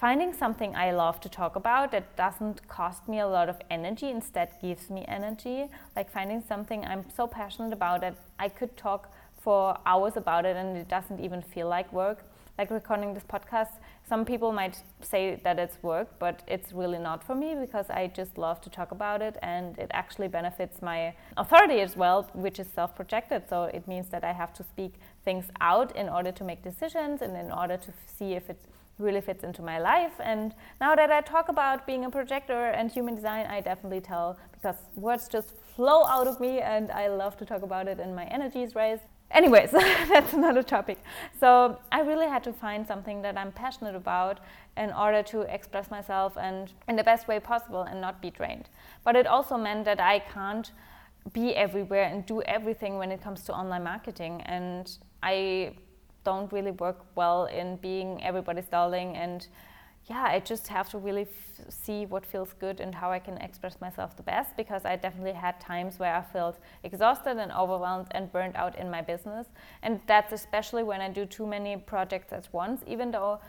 finding 0.00 0.32
something 0.32 0.74
I 0.74 0.92
love 0.92 1.20
to 1.20 1.28
talk 1.28 1.56
about 1.56 1.92
that 1.92 2.16
doesn't 2.16 2.66
cost 2.68 3.06
me 3.06 3.20
a 3.20 3.26
lot 3.26 3.50
of 3.50 3.60
energy, 3.70 4.08
instead 4.08 4.48
gives 4.62 4.88
me 4.88 5.04
energy. 5.06 5.68
Like 5.94 6.10
finding 6.10 6.42
something 6.48 6.86
I'm 6.86 7.04
so 7.14 7.26
passionate 7.26 7.74
about 7.74 8.00
that 8.00 8.16
I 8.38 8.48
could 8.48 8.78
talk 8.78 9.12
for 9.42 9.76
hours 9.84 10.16
about 10.16 10.46
it 10.46 10.56
and 10.56 10.74
it 10.74 10.88
doesn't 10.88 11.20
even 11.20 11.42
feel 11.42 11.68
like 11.68 11.92
work. 11.92 12.24
Like 12.56 12.70
recording 12.70 13.12
this 13.12 13.24
podcast, 13.24 13.72
some 14.08 14.24
people 14.24 14.52
might 14.52 14.82
say 15.02 15.38
that 15.44 15.58
it's 15.58 15.82
work, 15.82 16.08
but 16.18 16.42
it's 16.46 16.72
really 16.72 16.98
not 16.98 17.22
for 17.22 17.34
me 17.34 17.54
because 17.54 17.90
I 17.90 18.06
just 18.06 18.38
love 18.38 18.60
to 18.62 18.70
talk 18.70 18.92
about 18.92 19.20
it 19.20 19.36
and 19.42 19.78
it 19.78 19.90
actually 19.92 20.28
benefits 20.28 20.80
my 20.80 21.14
authority 21.36 21.80
as 21.80 21.94
well, 21.94 22.28
which 22.32 22.58
is 22.58 22.66
self 22.74 22.96
projected. 22.96 23.42
So 23.50 23.64
it 23.64 23.86
means 23.86 24.08
that 24.08 24.24
I 24.24 24.32
have 24.32 24.54
to 24.54 24.64
speak 24.64 24.94
things 25.26 25.44
out 25.60 25.94
in 25.94 26.08
order 26.08 26.32
to 26.32 26.44
make 26.44 26.62
decisions 26.62 27.20
and 27.20 27.36
in 27.36 27.52
order 27.52 27.76
to 27.76 27.92
see 28.06 28.32
if 28.32 28.48
it's 28.48 28.66
really 29.00 29.20
fits 29.20 29.44
into 29.44 29.62
my 29.62 29.78
life. 29.78 30.12
And 30.20 30.54
now 30.80 30.94
that 30.94 31.10
I 31.10 31.20
talk 31.20 31.48
about 31.48 31.86
being 31.86 32.04
a 32.04 32.10
projector 32.10 32.66
and 32.68 32.90
human 32.90 33.14
design, 33.14 33.46
I 33.46 33.60
definitely 33.60 34.00
tell 34.00 34.38
because 34.52 34.76
words 34.96 35.28
just 35.28 35.54
flow 35.74 36.04
out 36.06 36.26
of 36.26 36.40
me 36.40 36.60
and 36.60 36.90
I 36.90 37.08
love 37.08 37.36
to 37.38 37.44
talk 37.44 37.62
about 37.62 37.88
it 37.88 37.98
and 37.98 38.14
my 38.14 38.24
energy 38.26 38.62
is 38.62 38.74
raised. 38.74 39.02
Anyways, 39.30 39.70
that's 39.72 40.32
another 40.32 40.62
topic. 40.62 40.98
So 41.38 41.78
I 41.92 42.00
really 42.00 42.26
had 42.26 42.42
to 42.44 42.52
find 42.52 42.86
something 42.86 43.22
that 43.22 43.38
I'm 43.38 43.52
passionate 43.52 43.94
about 43.94 44.40
in 44.76 44.90
order 44.92 45.22
to 45.24 45.42
express 45.42 45.90
myself 45.90 46.36
and 46.36 46.72
in 46.88 46.96
the 46.96 47.04
best 47.04 47.28
way 47.28 47.38
possible 47.38 47.82
and 47.82 48.00
not 48.00 48.20
be 48.20 48.30
drained. 48.30 48.68
But 49.04 49.16
it 49.16 49.26
also 49.26 49.56
meant 49.56 49.84
that 49.84 50.00
I 50.00 50.18
can't 50.18 50.72
be 51.32 51.54
everywhere 51.54 52.04
and 52.04 52.26
do 52.26 52.42
everything 52.42 52.98
when 52.98 53.12
it 53.12 53.22
comes 53.22 53.42
to 53.44 53.52
online 53.52 53.84
marketing. 53.84 54.42
And 54.42 54.90
I 55.22 55.74
don't 56.24 56.52
really 56.52 56.72
work 56.72 57.04
well 57.14 57.46
in 57.46 57.76
being 57.76 58.22
everybody's 58.22 58.66
darling 58.66 59.16
and 59.16 59.46
yeah, 60.10 60.24
I 60.24 60.40
just 60.40 60.66
have 60.68 60.88
to 60.90 60.98
really 60.98 61.28
see 61.68 62.06
what 62.06 62.26
feels 62.26 62.52
good 62.54 62.80
and 62.80 62.92
how 62.94 63.12
I 63.12 63.18
can 63.18 63.36
express 63.38 63.80
myself 63.80 64.16
the 64.16 64.22
best 64.22 64.56
because 64.56 64.84
I 64.84 64.96
definitely 64.96 65.34
had 65.34 65.60
times 65.60 65.98
where 65.98 66.14
I 66.14 66.22
felt 66.22 66.58
exhausted 66.82 67.36
and 67.36 67.52
overwhelmed 67.52 68.08
and 68.10 68.32
burned 68.32 68.56
out 68.56 68.76
in 68.76 68.90
my 68.90 69.02
business. 69.02 69.46
And 69.82 70.00
that's 70.06 70.32
especially 70.32 70.82
when 70.82 71.00
I 71.00 71.10
do 71.10 71.26
too 71.26 71.46
many 71.46 71.76
projects 71.76 72.32
at 72.32 72.48
once, 72.52 72.82
even 72.88 73.10
though 73.10 73.40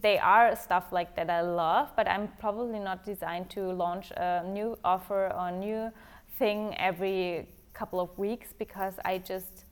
they 0.00 0.18
are 0.18 0.56
stuff 0.56 0.92
like 0.92 1.14
that 1.14 1.30
I 1.30 1.42
love, 1.42 1.90
but 1.94 2.08
I'm 2.08 2.28
probably 2.40 2.80
not 2.80 3.04
designed 3.04 3.50
to 3.50 3.70
launch 3.72 4.10
a 4.16 4.42
new 4.44 4.76
offer 4.84 5.32
or 5.32 5.52
new 5.52 5.92
thing 6.38 6.74
every 6.78 7.46
couple 7.74 8.00
of 8.00 8.16
weeks 8.18 8.52
because 8.58 8.94
I 9.04 9.18
just 9.18 9.66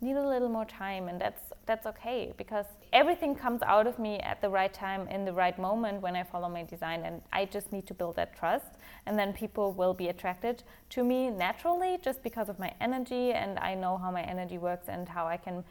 need 0.00 0.16
a 0.16 0.28
little 0.28 0.48
more 0.48 0.64
time 0.64 1.08
and 1.08 1.20
that's 1.20 1.40
that's 1.66 1.86
okay 1.86 2.32
because 2.38 2.64
everything 2.92 3.34
comes 3.34 3.60
out 3.62 3.86
of 3.86 3.98
me 3.98 4.18
at 4.20 4.40
the 4.40 4.48
right 4.48 4.72
time 4.72 5.06
in 5.08 5.24
the 5.24 5.32
right 5.32 5.58
moment 5.58 6.00
when 6.00 6.16
I 6.16 6.22
follow 6.22 6.48
my 6.48 6.62
design 6.62 7.02
and 7.04 7.20
I 7.32 7.44
just 7.44 7.72
need 7.72 7.86
to 7.88 7.94
build 7.94 8.16
that 8.16 8.34
trust 8.34 8.78
and 9.06 9.18
then 9.18 9.32
people 9.32 9.72
will 9.72 9.92
be 9.92 10.08
attracted 10.08 10.62
to 10.90 11.04
me 11.04 11.30
naturally 11.30 11.98
just 12.00 12.22
because 12.22 12.48
of 12.48 12.58
my 12.58 12.72
energy 12.80 13.32
and 13.32 13.58
I 13.58 13.74
know 13.74 13.98
how 13.98 14.10
my 14.10 14.22
energy 14.22 14.56
works 14.56 14.86
and 14.88 15.08
how 15.08 15.26
I 15.26 15.36
can 15.36 15.64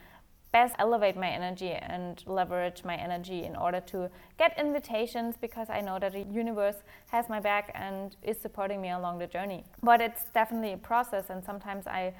best 0.52 0.76
elevate 0.80 1.18
my 1.18 1.30
energy 1.30 1.72
and 1.72 2.24
leverage 2.26 2.84
my 2.84 2.96
energy 2.96 3.44
in 3.44 3.56
order 3.56 3.82
to 3.82 4.10
get 4.38 4.58
invitations 4.58 5.36
because 5.40 5.70
I 5.70 5.82
know 5.82 6.00
that 6.00 6.14
the 6.14 6.24
universe 6.24 6.78
has 7.08 7.28
my 7.28 7.40
back 7.40 7.72
and 7.76 8.16
is 8.24 8.38
supporting 8.38 8.82
me 8.82 8.92
along 8.92 9.20
the 9.20 9.28
journey. 9.28 9.66
But 9.84 10.00
it's 10.02 10.24
definitely 10.34 10.74
a 10.74 10.78
process 10.78 11.26
and 11.30 11.44
sometimes 11.44 11.86
I 11.86 12.14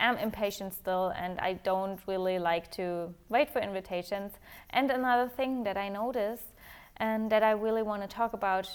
am 0.00 0.16
impatient 0.16 0.74
still 0.74 1.12
and 1.16 1.38
I 1.38 1.52
don't 1.52 2.00
really 2.06 2.38
like 2.38 2.70
to 2.72 3.14
wait 3.28 3.50
for 3.50 3.60
invitations. 3.60 4.32
And 4.70 4.90
another 4.90 5.28
thing 5.28 5.62
that 5.64 5.76
I 5.76 5.88
noticed 5.88 6.48
and 6.96 7.30
that 7.30 7.42
I 7.42 7.52
really 7.52 7.82
want 7.82 8.02
to 8.02 8.08
talk 8.08 8.32
about 8.32 8.68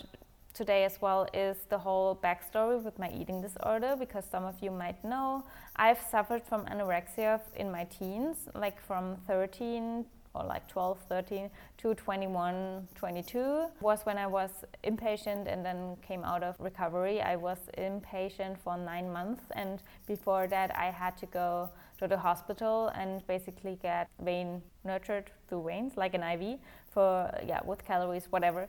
today 0.54 0.86
as 0.86 1.02
well 1.02 1.28
is 1.34 1.58
the 1.70 1.78
whole 1.78 2.16
backstory 2.24 2.82
with 2.82 2.98
my 2.98 3.12
eating 3.12 3.42
disorder 3.42 3.96
because 4.00 4.24
some 4.26 4.46
of 4.46 4.56
you 4.62 4.72
might 4.72 5.04
know 5.04 5.44
I've 5.76 6.00
suffered 6.10 6.44
from 6.44 6.66
anorexia 6.66 7.42
in 7.58 7.70
my 7.70 7.84
teens, 7.84 8.38
like 8.56 8.82
from 8.82 9.18
13 9.28 10.06
or 10.36 10.44
like 10.44 10.68
12, 10.68 11.00
13 11.10 11.50
to 11.78 11.96
21, 11.96 12.88
22 12.96 13.68
was 13.82 14.02
when 14.06 14.18
I 14.18 14.28
was 14.28 14.66
inpatient 14.84 15.52
and 15.52 15.66
then 15.66 15.96
came 16.06 16.24
out 16.24 16.44
of 16.44 16.56
recovery. 16.60 17.22
I 17.22 17.36
was 17.36 17.58
inpatient 17.78 18.58
for 18.58 18.78
nine 18.78 19.12
months, 19.12 19.44
and 19.52 19.82
before 20.06 20.48
that, 20.48 20.76
I 20.76 20.92
had 20.92 21.18
to 21.18 21.26
go 21.28 21.70
to 22.00 22.08
the 22.08 22.18
hospital 22.18 22.92
and 22.96 23.26
basically 23.28 23.78
get 23.82 24.10
vein 24.22 24.62
nurtured 24.84 25.32
through 25.48 25.64
veins, 25.68 25.94
like 25.96 26.14
an 26.14 26.24
IV, 26.24 26.60
for 26.96 27.30
yeah 27.46 27.60
with 27.66 27.86
calories 27.86 28.26
whatever. 28.32 28.68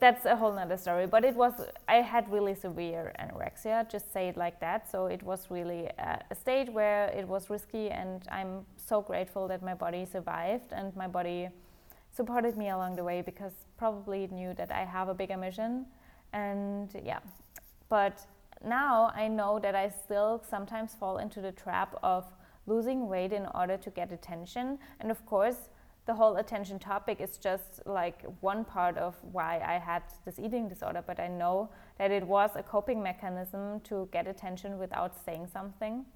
That's 0.00 0.24
a 0.24 0.34
whole 0.34 0.54
nother 0.60 0.78
story 0.78 1.06
but 1.06 1.24
it 1.24 1.36
was 1.36 1.52
i 1.88 1.96
had 2.12 2.24
really 2.36 2.54
severe 2.54 3.12
anorexia 3.20 3.88
just 3.94 4.12
say 4.12 4.28
it 4.28 4.36
like 4.36 4.58
that. 4.60 4.90
So 4.90 5.06
it 5.06 5.22
was 5.22 5.40
really 5.50 5.82
a, 5.98 6.34
stage 6.34 6.68
where 6.70 7.04
it 7.20 7.26
was 7.28 7.50
risky 7.50 7.90
and 7.90 8.22
i'm 8.30 8.52
so 8.76 8.96
grateful 9.00 9.46
that 9.48 9.62
my 9.62 9.74
body 9.74 10.04
survived 10.16 10.70
and 10.72 10.96
my 10.96 11.08
body 11.18 11.48
supported 12.10 12.56
me 12.56 12.68
along 12.70 12.96
the 12.96 13.04
way 13.04 13.20
because 13.20 13.52
probably 13.76 14.24
it 14.24 14.32
knew 14.32 14.54
that 14.54 14.70
i 14.72 14.82
have 14.96 15.08
a 15.08 15.14
bigger 15.14 15.36
mission 15.36 15.86
and 16.32 16.88
yeah. 17.04 17.20
But 17.88 18.26
now 18.64 19.12
i 19.14 19.28
know 19.28 19.58
that 19.58 19.74
i 19.74 19.88
still 20.04 20.42
sometimes 20.48 20.94
fall 20.94 21.18
into 21.18 21.40
the 21.40 21.52
trap 21.52 21.94
of 22.02 22.24
losing 22.66 23.08
weight 23.08 23.32
in 23.32 23.46
order 23.54 23.76
to 23.76 23.90
get 23.90 24.12
attention 24.12 24.78
and 25.00 25.10
of 25.10 25.24
course 25.26 25.68
the 26.06 26.14
whole 26.14 26.36
attention 26.36 26.78
topic 26.78 27.20
is 27.20 27.36
just 27.36 27.82
like 27.84 28.22
one 28.40 28.64
part 28.64 28.96
of 28.96 29.16
why 29.32 29.60
I 29.66 29.78
had 29.78 30.02
this 30.24 30.38
eating 30.38 30.68
disorder, 30.68 31.02
but 31.04 31.18
I 31.18 31.26
know 31.26 31.68
that 31.98 32.12
it 32.12 32.24
was 32.24 32.50
a 32.54 32.62
coping 32.62 33.02
mechanism 33.02 33.80
to 33.80 34.08
get 34.12 34.28
attention 34.28 34.78
without 34.78 35.12
saying 35.24 35.48
something. 35.52 36.06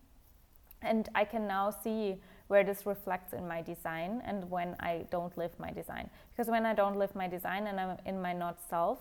And 0.80 1.08
I 1.14 1.24
can 1.24 1.46
now 1.46 1.70
see 1.70 2.20
where 2.46 2.62
this 2.62 2.86
reflects 2.86 3.32
in 3.32 3.46
my 3.46 3.62
design 3.62 4.22
and 4.24 4.48
when 4.48 4.76
I 4.78 5.06
don't 5.10 5.36
live 5.36 5.58
my 5.58 5.72
design. 5.72 6.08
Because 6.32 6.48
when 6.48 6.64
I 6.64 6.72
don't 6.72 6.96
live 6.96 7.14
my 7.16 7.26
design 7.26 7.66
and 7.66 7.78
I'm 7.78 7.98
in 8.06 8.22
my 8.22 8.32
not 8.32 8.58
self, 8.70 8.98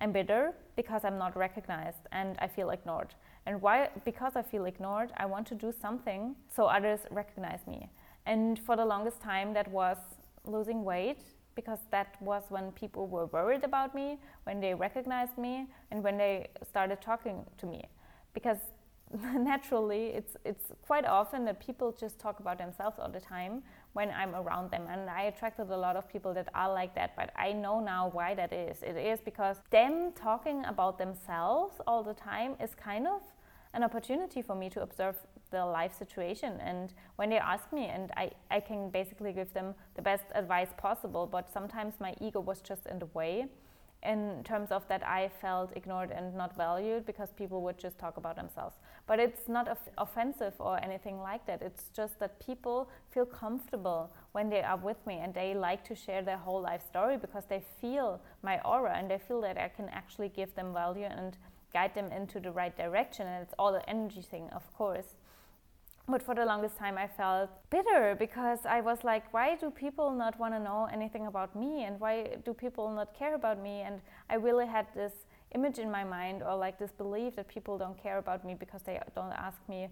I'm 0.00 0.12
bitter 0.12 0.52
because 0.76 1.04
I'm 1.04 1.18
not 1.18 1.36
recognized 1.36 2.06
and 2.12 2.36
I 2.40 2.48
feel 2.48 2.70
ignored. 2.70 3.14
And 3.48 3.62
why? 3.62 3.88
Because 4.04 4.36
I 4.36 4.42
feel 4.42 4.66
ignored, 4.66 5.10
I 5.16 5.24
want 5.24 5.46
to 5.46 5.54
do 5.54 5.72
something 5.72 6.36
so 6.54 6.66
others 6.66 7.00
recognize 7.10 7.60
me. 7.66 7.88
And 8.26 8.58
for 8.58 8.76
the 8.76 8.84
longest 8.84 9.22
time, 9.22 9.54
that 9.54 9.66
was 9.68 9.96
losing 10.44 10.84
weight 10.84 11.22
because 11.54 11.78
that 11.90 12.14
was 12.20 12.42
when 12.50 12.72
people 12.72 13.06
were 13.06 13.24
worried 13.24 13.64
about 13.64 13.94
me, 13.94 14.18
when 14.44 14.60
they 14.60 14.74
recognized 14.74 15.38
me, 15.38 15.66
and 15.90 16.04
when 16.04 16.18
they 16.18 16.48
started 16.68 17.00
talking 17.00 17.46
to 17.56 17.64
me. 17.64 17.82
Because 18.34 18.58
naturally, 19.34 20.08
it's, 20.08 20.36
it's 20.44 20.66
quite 20.82 21.06
often 21.06 21.46
that 21.46 21.58
people 21.58 21.96
just 21.98 22.18
talk 22.18 22.40
about 22.40 22.58
themselves 22.58 22.98
all 22.98 23.08
the 23.08 23.18
time 23.18 23.62
when 23.94 24.10
I'm 24.10 24.34
around 24.34 24.70
them. 24.70 24.82
And 24.90 25.08
I 25.08 25.22
attracted 25.22 25.70
a 25.70 25.76
lot 25.76 25.96
of 25.96 26.06
people 26.06 26.34
that 26.34 26.48
are 26.54 26.70
like 26.70 26.94
that, 26.96 27.16
but 27.16 27.30
I 27.34 27.54
know 27.54 27.80
now 27.80 28.10
why 28.12 28.34
that 28.34 28.52
is. 28.52 28.82
It 28.82 28.98
is 28.98 29.20
because 29.24 29.56
them 29.70 30.12
talking 30.14 30.66
about 30.66 30.98
themselves 30.98 31.76
all 31.86 32.02
the 32.02 32.12
time 32.12 32.54
is 32.60 32.74
kind 32.74 33.06
of 33.06 33.22
an 33.74 33.82
opportunity 33.82 34.42
for 34.42 34.54
me 34.54 34.70
to 34.70 34.82
observe 34.82 35.16
the 35.50 35.64
life 35.64 35.96
situation 35.96 36.60
and 36.60 36.92
when 37.16 37.30
they 37.30 37.38
ask 37.38 37.72
me 37.72 37.86
and 37.86 38.10
I, 38.16 38.30
I 38.50 38.60
can 38.60 38.90
basically 38.90 39.32
give 39.32 39.52
them 39.54 39.74
the 39.94 40.02
best 40.02 40.24
advice 40.34 40.68
possible 40.76 41.26
but 41.26 41.50
sometimes 41.52 41.94
my 42.00 42.14
ego 42.20 42.40
was 42.40 42.60
just 42.60 42.86
in 42.86 42.98
the 42.98 43.06
way 43.06 43.46
in 44.02 44.42
terms 44.44 44.70
of 44.70 44.86
that 44.88 45.06
I 45.06 45.28
felt 45.40 45.76
ignored 45.76 46.12
and 46.12 46.34
not 46.34 46.56
valued 46.56 47.04
because 47.04 47.30
people 47.32 47.62
would 47.62 47.78
just 47.78 47.98
talk 47.98 48.16
about 48.16 48.36
themselves. 48.36 48.76
But 49.06 49.18
it's 49.18 49.48
not 49.48 49.76
offensive 49.96 50.54
or 50.60 50.82
anything 50.82 51.20
like 51.20 51.44
that. 51.46 51.62
It's 51.62 51.90
just 51.94 52.20
that 52.20 52.38
people 52.38 52.88
feel 53.10 53.26
comfortable 53.26 54.12
when 54.32 54.50
they 54.50 54.62
are 54.62 54.76
with 54.76 55.04
me 55.04 55.18
and 55.20 55.34
they 55.34 55.54
like 55.54 55.84
to 55.88 55.96
share 55.96 56.22
their 56.22 56.36
whole 56.36 56.60
life 56.60 56.82
story 56.86 57.16
because 57.16 57.44
they 57.48 57.62
feel 57.80 58.20
my 58.42 58.60
aura 58.60 58.94
and 58.96 59.10
they 59.10 59.18
feel 59.18 59.40
that 59.40 59.58
I 59.58 59.68
can 59.68 59.88
actually 59.88 60.28
give 60.28 60.54
them 60.54 60.72
value 60.72 61.06
and 61.06 61.36
guide 61.72 61.94
them 61.94 62.10
into 62.12 62.40
the 62.40 62.50
right 62.50 62.76
direction. 62.76 63.26
And 63.26 63.42
it's 63.42 63.54
all 63.58 63.72
the 63.72 63.88
energy 63.88 64.22
thing, 64.22 64.48
of 64.50 64.72
course. 64.74 65.14
But 66.10 66.22
for 66.22 66.34
the 66.34 66.46
longest 66.46 66.78
time, 66.78 66.96
I 66.96 67.06
felt 67.06 67.50
bitter 67.68 68.16
because 68.18 68.60
I 68.64 68.80
was 68.80 69.04
like, 69.04 69.32
why 69.34 69.56
do 69.56 69.70
people 69.70 70.10
not 70.10 70.38
want 70.40 70.54
to 70.54 70.60
know 70.60 70.88
anything 70.90 71.26
about 71.26 71.54
me? 71.54 71.84
And 71.84 72.00
why 72.00 72.36
do 72.46 72.54
people 72.54 72.90
not 72.90 73.12
care 73.12 73.34
about 73.34 73.62
me? 73.62 73.82
And 73.82 74.00
I 74.30 74.36
really 74.36 74.66
had 74.66 74.86
this 74.94 75.12
image 75.54 75.78
in 75.78 75.90
my 75.90 76.04
mind 76.04 76.42
or 76.42 76.56
like 76.56 76.78
this 76.78 76.92
belief 76.92 77.36
that 77.36 77.48
people 77.48 77.76
don't 77.76 78.02
care 78.02 78.16
about 78.16 78.44
me 78.44 78.54
because 78.54 78.82
they 78.82 78.98
don't 79.14 79.32
ask 79.32 79.58
me 79.68 79.88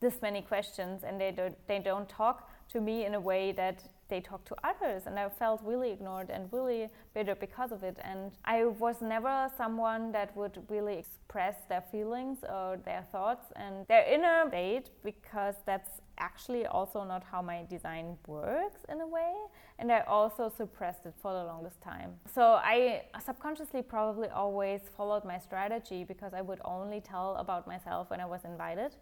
this 0.00 0.22
many 0.22 0.40
questions 0.40 1.02
and 1.02 1.20
they 1.20 1.32
don't, 1.32 1.56
they 1.66 1.80
don't 1.80 2.08
talk 2.08 2.48
to 2.70 2.80
me 2.80 3.04
in 3.04 3.14
a 3.14 3.20
way 3.20 3.52
that 3.52 3.82
they 4.10 4.20
talk 4.20 4.44
to 4.44 4.54
others 4.64 5.02
and 5.06 5.18
i 5.18 5.28
felt 5.28 5.60
really 5.62 5.90
ignored 5.90 6.28
and 6.30 6.52
really 6.52 6.88
bitter 7.14 7.34
because 7.34 7.72
of 7.72 7.82
it. 7.82 7.98
And 8.02 8.32
i 8.44 8.64
was 8.64 8.96
never 9.00 9.50
someone 9.56 10.12
that 10.12 10.36
would 10.36 10.58
really 10.68 10.98
express 10.98 11.56
their 11.68 11.84
feelings 11.92 12.38
or 12.48 12.78
their 12.84 13.04
thoughts 13.12 13.46
and 13.56 13.86
their 13.86 14.04
inner 14.04 14.44
state 14.48 14.90
because 15.04 15.54
that's 15.64 16.00
actually 16.18 16.66
also 16.66 17.02
not 17.04 17.22
how 17.24 17.40
my 17.40 17.64
design 17.70 18.16
works 18.26 18.80
in 18.90 19.00
a 19.00 19.06
way. 19.06 19.32
And 19.78 19.90
i 19.90 20.00
also 20.00 20.52
suppressed 20.54 21.06
it 21.06 21.14
for 21.22 21.32
the 21.32 21.44
longest 21.44 21.80
time. 21.80 22.10
So 22.34 22.42
i 22.74 23.02
subconsciously 23.24 23.82
probably 23.82 24.28
always 24.28 24.80
followed 24.96 25.24
my 25.24 25.38
strategy 25.38 26.04
because 26.04 26.32
i 26.34 26.42
would 26.42 26.60
only 26.64 27.00
tell 27.00 27.36
about 27.36 27.66
myself 27.66 28.10
when 28.10 28.20
i 28.20 28.26
was 28.26 28.42
invited 28.44 28.92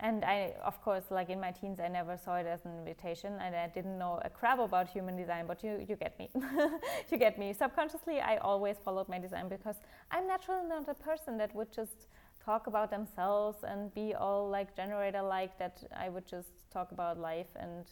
and 0.00 0.24
I, 0.24 0.54
of 0.64 0.82
course, 0.82 1.04
like 1.10 1.30
in 1.30 1.40
my 1.40 1.52
teens, 1.52 1.78
I 1.80 1.88
never 1.88 2.16
saw 2.16 2.36
it 2.36 2.46
as 2.46 2.64
an 2.64 2.72
invitation, 2.78 3.34
and 3.40 3.54
I 3.54 3.68
didn't 3.68 3.98
know 3.98 4.20
a 4.24 4.28
crap 4.28 4.58
about 4.58 4.88
human 4.88 5.16
design. 5.16 5.46
But 5.46 5.62
you, 5.62 5.84
you 5.88 5.96
get 5.96 6.18
me. 6.18 6.30
you 7.10 7.18
get 7.18 7.38
me. 7.38 7.52
Subconsciously, 7.52 8.20
I 8.20 8.38
always 8.38 8.76
followed 8.84 9.08
my 9.08 9.18
design 9.18 9.48
because 9.48 9.76
I'm 10.10 10.26
naturally 10.26 10.66
not 10.68 10.88
a 10.88 10.94
person 10.94 11.38
that 11.38 11.54
would 11.54 11.72
just 11.72 12.08
talk 12.44 12.66
about 12.66 12.90
themselves 12.90 13.58
and 13.62 13.94
be 13.94 14.14
all 14.14 14.48
like 14.50 14.76
generator 14.76 15.22
like 15.22 15.58
that 15.58 15.82
I 15.96 16.08
would 16.08 16.26
just 16.26 16.48
talk 16.70 16.92
about 16.92 17.18
life 17.18 17.46
and 17.56 17.86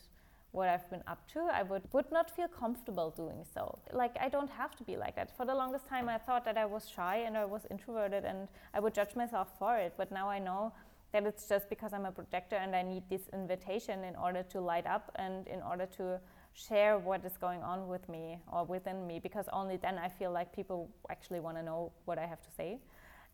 what 0.52 0.68
I've 0.68 0.88
been 0.90 1.02
up 1.06 1.26
to, 1.32 1.40
I 1.40 1.62
would, 1.62 1.82
would 1.92 2.12
not 2.12 2.30
feel 2.30 2.46
comfortable 2.46 3.10
doing 3.10 3.42
so. 3.54 3.78
Like, 3.90 4.14
I 4.20 4.28
don't 4.28 4.50
have 4.50 4.76
to 4.76 4.84
be 4.84 4.98
like 4.98 5.16
that. 5.16 5.34
For 5.34 5.46
the 5.46 5.54
longest 5.54 5.88
time, 5.88 6.10
I 6.10 6.18
thought 6.18 6.44
that 6.44 6.58
I 6.58 6.66
was 6.66 6.86
shy 6.88 7.24
and 7.26 7.38
I 7.38 7.46
was 7.46 7.62
introverted 7.70 8.26
and 8.26 8.48
I 8.74 8.80
would 8.80 8.92
judge 8.92 9.16
myself 9.16 9.48
for 9.58 9.78
it. 9.78 9.94
But 9.96 10.12
now 10.12 10.28
I 10.28 10.38
know 10.38 10.72
that 11.12 11.26
it's 11.26 11.48
just 11.48 11.68
because 11.68 11.92
I'm 11.92 12.06
a 12.06 12.12
projector 12.12 12.56
and 12.56 12.74
I 12.74 12.82
need 12.82 13.02
this 13.10 13.22
invitation 13.32 14.04
in 14.04 14.16
order 14.16 14.42
to 14.44 14.60
light 14.60 14.86
up 14.86 15.12
and 15.16 15.46
in 15.46 15.60
order 15.62 15.86
to 15.98 16.20
share 16.54 16.98
what 16.98 17.24
is 17.24 17.36
going 17.36 17.62
on 17.62 17.88
with 17.88 18.08
me 18.08 18.38
or 18.50 18.64
within 18.64 19.06
me 19.06 19.18
because 19.18 19.46
only 19.52 19.76
then 19.76 19.98
I 19.98 20.08
feel 20.08 20.32
like 20.32 20.54
people 20.54 20.90
actually 21.10 21.40
want 21.40 21.56
to 21.58 21.62
know 21.62 21.92
what 22.04 22.18
I 22.18 22.26
have 22.26 22.40
to 22.42 22.50
say. 22.56 22.78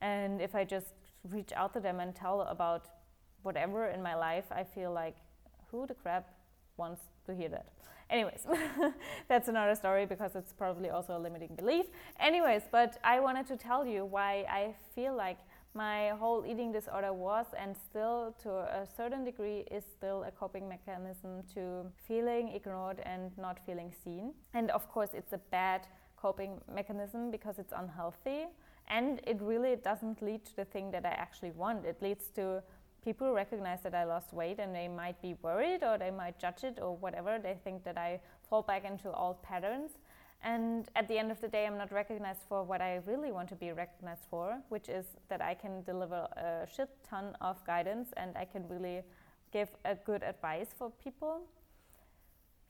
And 0.00 0.40
if 0.40 0.54
I 0.54 0.64
just 0.64 0.94
reach 1.30 1.52
out 1.52 1.72
to 1.74 1.80
them 1.80 2.00
and 2.00 2.14
tell 2.14 2.42
about 2.42 2.86
whatever 3.42 3.88
in 3.88 4.02
my 4.02 4.14
life, 4.14 4.44
I 4.50 4.64
feel 4.64 4.92
like 4.92 5.16
who 5.70 5.86
the 5.86 5.94
crap 5.94 6.28
wants 6.76 7.02
to 7.26 7.34
hear 7.34 7.48
that. 7.48 7.66
Anyways, 8.10 8.46
that's 9.28 9.48
another 9.48 9.74
story 9.74 10.06
because 10.06 10.34
it's 10.34 10.52
probably 10.52 10.88
also 10.88 11.18
a 11.18 11.20
limiting 11.20 11.54
belief. 11.56 11.86
Anyways, 12.18 12.62
but 12.72 12.98
I 13.04 13.20
wanted 13.20 13.46
to 13.48 13.56
tell 13.56 13.86
you 13.86 14.04
why 14.04 14.46
I 14.48 14.74
feel 14.94 15.14
like 15.14 15.38
my 15.74 16.08
whole 16.10 16.44
eating 16.46 16.72
disorder 16.72 17.12
was 17.12 17.46
and 17.58 17.76
still 17.76 18.34
to 18.42 18.50
a 18.50 18.86
certain 18.96 19.24
degree 19.24 19.64
is 19.70 19.84
still 19.84 20.24
a 20.24 20.30
coping 20.30 20.68
mechanism 20.68 21.42
to 21.54 21.86
feeling 22.06 22.48
ignored 22.48 23.00
and 23.04 23.36
not 23.38 23.58
feeling 23.66 23.92
seen. 24.04 24.32
And 24.54 24.70
of 24.70 24.88
course, 24.88 25.10
it's 25.12 25.32
a 25.32 25.40
bad 25.50 25.86
coping 26.16 26.60
mechanism 26.74 27.30
because 27.30 27.58
it's 27.58 27.72
unhealthy 27.76 28.46
and 28.88 29.20
it 29.26 29.38
really 29.40 29.76
doesn't 29.76 30.22
lead 30.22 30.44
to 30.46 30.56
the 30.56 30.64
thing 30.64 30.90
that 30.90 31.04
I 31.04 31.10
actually 31.10 31.52
want. 31.52 31.84
It 31.84 32.02
leads 32.02 32.28
to 32.36 32.62
people 33.04 33.32
recognize 33.32 33.82
that 33.82 33.94
I 33.94 34.04
lost 34.04 34.32
weight 34.32 34.58
and 34.58 34.74
they 34.74 34.88
might 34.88 35.20
be 35.22 35.34
worried 35.42 35.82
or 35.82 35.98
they 35.98 36.10
might 36.10 36.38
judge 36.38 36.64
it 36.64 36.78
or 36.80 36.96
whatever. 36.96 37.38
They 37.38 37.56
think 37.62 37.84
that 37.84 37.96
I 37.96 38.20
fall 38.48 38.62
back 38.62 38.84
into 38.84 39.12
old 39.12 39.42
patterns. 39.42 39.92
And 40.42 40.88
at 40.94 41.08
the 41.08 41.18
end 41.18 41.30
of 41.32 41.40
the 41.40 41.48
day, 41.48 41.66
I'm 41.66 41.76
not 41.76 41.90
recognized 41.90 42.40
for 42.48 42.62
what 42.62 42.80
I 42.80 43.00
really 43.06 43.32
want 43.32 43.48
to 43.48 43.56
be 43.56 43.72
recognized 43.72 44.26
for, 44.30 44.58
which 44.68 44.88
is 44.88 45.04
that 45.28 45.42
I 45.42 45.54
can 45.54 45.82
deliver 45.82 46.28
a 46.36 46.66
shit 46.72 46.90
ton 47.08 47.36
of 47.40 47.64
guidance 47.66 48.10
and 48.16 48.36
I 48.36 48.44
can 48.44 48.68
really 48.68 49.02
give 49.52 49.68
a 49.84 49.96
good 49.96 50.22
advice 50.22 50.68
for 50.78 50.92
people. 51.02 51.42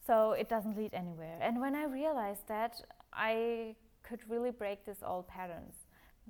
So 0.07 0.33
it 0.33 0.49
doesn't 0.49 0.79
lead 0.79 0.95
anywhere. 0.95 1.39
And 1.43 1.61
when 1.61 1.75
I 1.75 1.85
realized 1.85 2.49
that, 2.49 2.81
I 3.13 3.75
could 4.03 4.21
really 4.29 4.51
break 4.51 4.87
these 4.87 5.03
old 5.05 5.29
patterns 5.29 5.75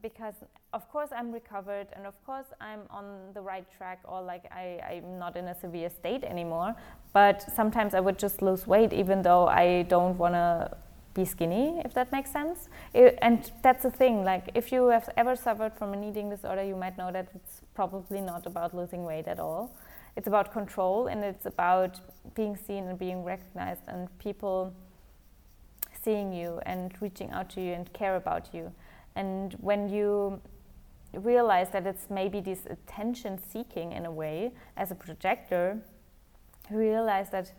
because 0.02 0.34
of 0.72 0.88
course 0.90 1.10
I'm 1.16 1.32
recovered 1.32 1.88
and 1.92 2.06
of 2.06 2.14
course 2.24 2.46
I'm 2.60 2.82
on 2.90 3.32
the 3.34 3.40
right 3.40 3.66
track 3.76 4.00
or 4.04 4.22
like 4.22 4.44
I, 4.52 4.80
I'm 4.90 5.18
not 5.18 5.36
in 5.36 5.46
a 5.48 5.58
severe 5.60 5.90
state 5.90 6.24
anymore. 6.24 6.74
But 7.12 7.42
sometimes 7.54 7.94
I 7.94 8.00
would 8.00 8.18
just 8.18 8.42
lose 8.42 8.66
weight 8.66 8.92
even 8.92 9.22
though 9.22 9.46
I 9.46 9.82
don't 9.82 10.16
want 10.18 10.34
to 10.34 10.76
be 11.18 11.24
skinny, 11.24 11.82
if 11.84 11.92
that 11.94 12.12
makes 12.12 12.30
sense. 12.30 12.68
It, 12.94 13.18
and 13.20 13.50
that's 13.64 13.82
the 13.82 13.90
thing, 13.90 14.24
like 14.24 14.44
if 14.54 14.70
you 14.72 14.86
have 14.96 15.08
ever 15.16 15.34
suffered 15.36 15.74
from 15.74 15.92
an 15.92 16.02
eating 16.08 16.30
disorder, 16.30 16.62
you 16.62 16.76
might 16.76 16.96
know 16.96 17.10
that 17.12 17.28
it's 17.34 17.60
probably 17.74 18.20
not 18.20 18.46
about 18.46 18.72
losing 18.80 19.02
weight 19.04 19.26
at 19.26 19.40
all. 19.40 19.76
It's 20.16 20.28
about 20.28 20.52
control 20.52 21.08
and 21.08 21.24
it's 21.24 21.46
about 21.46 22.00
being 22.34 22.56
seen 22.56 22.84
and 22.88 22.98
being 22.98 23.24
recognized 23.24 23.82
and 23.88 24.00
people 24.18 24.72
seeing 26.04 26.32
you 26.32 26.60
and 26.64 26.94
reaching 27.00 27.30
out 27.30 27.50
to 27.54 27.60
you 27.60 27.72
and 27.72 27.92
care 27.92 28.16
about 28.16 28.54
you. 28.54 28.72
And 29.16 29.54
when 29.60 29.88
you 29.88 30.40
realize 31.12 31.70
that 31.70 31.84
it's 31.86 32.06
maybe 32.10 32.40
this 32.40 32.60
attention 32.66 33.38
seeking 33.52 33.92
in 33.92 34.06
a 34.06 34.10
way 34.22 34.52
as 34.76 34.92
a 34.92 34.94
projector, 34.94 35.78
realize 36.70 37.30
that 37.30 37.52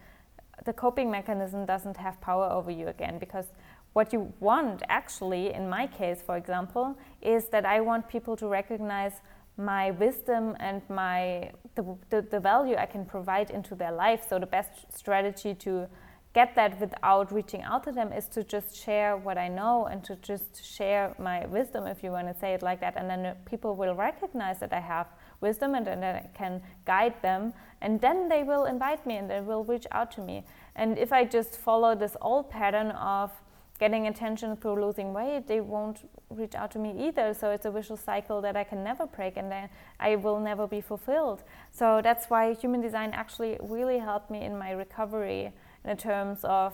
the 0.65 0.73
coping 0.73 1.09
mechanism 1.09 1.65
doesn't 1.65 1.97
have 1.97 2.19
power 2.21 2.49
over 2.49 2.71
you 2.71 2.87
again 2.87 3.17
because 3.19 3.45
what 3.93 4.13
you 4.13 4.31
want 4.39 4.83
actually 4.87 5.53
in 5.53 5.67
my 5.67 5.87
case 5.87 6.21
for 6.21 6.37
example 6.37 6.97
is 7.21 7.49
that 7.49 7.65
i 7.65 7.79
want 7.79 8.07
people 8.07 8.35
to 8.35 8.47
recognize 8.47 9.13
my 9.57 9.91
wisdom 9.91 10.55
and 10.59 10.81
my 10.89 11.51
the, 11.75 11.83
the, 12.09 12.21
the 12.21 12.39
value 12.39 12.75
i 12.77 12.85
can 12.85 13.05
provide 13.05 13.49
into 13.49 13.75
their 13.75 13.91
life 13.91 14.25
so 14.29 14.39
the 14.39 14.45
best 14.45 14.71
strategy 14.95 15.53
to 15.53 15.87
get 16.33 16.55
that 16.55 16.79
without 16.79 17.31
reaching 17.31 17.63
out 17.63 17.83
to 17.83 17.91
them 17.91 18.13
is 18.13 18.27
to 18.27 18.43
just 18.43 18.75
share 18.75 19.17
what 19.17 19.37
I 19.37 19.47
know 19.47 19.87
and 19.87 20.03
to 20.03 20.15
just 20.17 20.63
share 20.63 21.15
my 21.17 21.45
wisdom, 21.47 21.87
if 21.87 22.03
you 22.03 22.11
want 22.11 22.27
to 22.27 22.39
say 22.39 22.53
it 22.53 22.61
like 22.61 22.79
that. 22.81 22.95
And 22.97 23.09
then 23.09 23.25
uh, 23.25 23.35
people 23.45 23.75
will 23.75 23.95
recognize 23.95 24.59
that 24.59 24.71
I 24.71 24.79
have 24.79 25.07
wisdom 25.41 25.75
and 25.75 25.85
then 25.85 26.03
I 26.03 26.29
can 26.33 26.61
guide 26.85 27.21
them. 27.21 27.53
And 27.81 28.01
then 28.01 28.27
they 28.27 28.43
will 28.43 28.65
invite 28.65 29.05
me 29.05 29.17
and 29.17 29.29
they 29.29 29.41
will 29.41 29.63
reach 29.63 29.87
out 29.91 30.11
to 30.13 30.21
me. 30.21 30.45
And 30.75 30.97
if 30.97 31.13
I 31.13 31.23
just 31.25 31.57
follow 31.57 31.95
this 31.95 32.15
old 32.21 32.49
pattern 32.49 32.91
of 32.91 33.31
getting 33.79 34.07
attention 34.07 34.57
through 34.57 34.83
losing 34.85 35.13
weight, 35.13 35.47
they 35.47 35.61
won't 35.61 36.09
reach 36.29 36.53
out 36.53 36.69
to 36.71 36.79
me 36.79 37.07
either. 37.07 37.33
So 37.33 37.51
it's 37.51 37.65
a 37.65 37.71
vicious 37.71 38.01
cycle 38.01 38.41
that 38.41 38.57
I 38.57 38.65
can 38.65 38.83
never 38.83 39.07
break 39.07 39.37
and 39.37 39.49
then 39.49 39.69
I 39.99 40.17
will 40.17 40.39
never 40.39 40.67
be 40.67 40.81
fulfilled. 40.81 41.43
So 41.71 42.01
that's 42.03 42.29
why 42.29 42.53
human 42.53 42.81
design 42.81 43.11
actually 43.13 43.57
really 43.61 43.99
helped 43.99 44.29
me 44.29 44.43
in 44.43 44.57
my 44.57 44.71
recovery 44.71 45.53
in 45.85 45.95
terms 45.95 46.39
of 46.43 46.73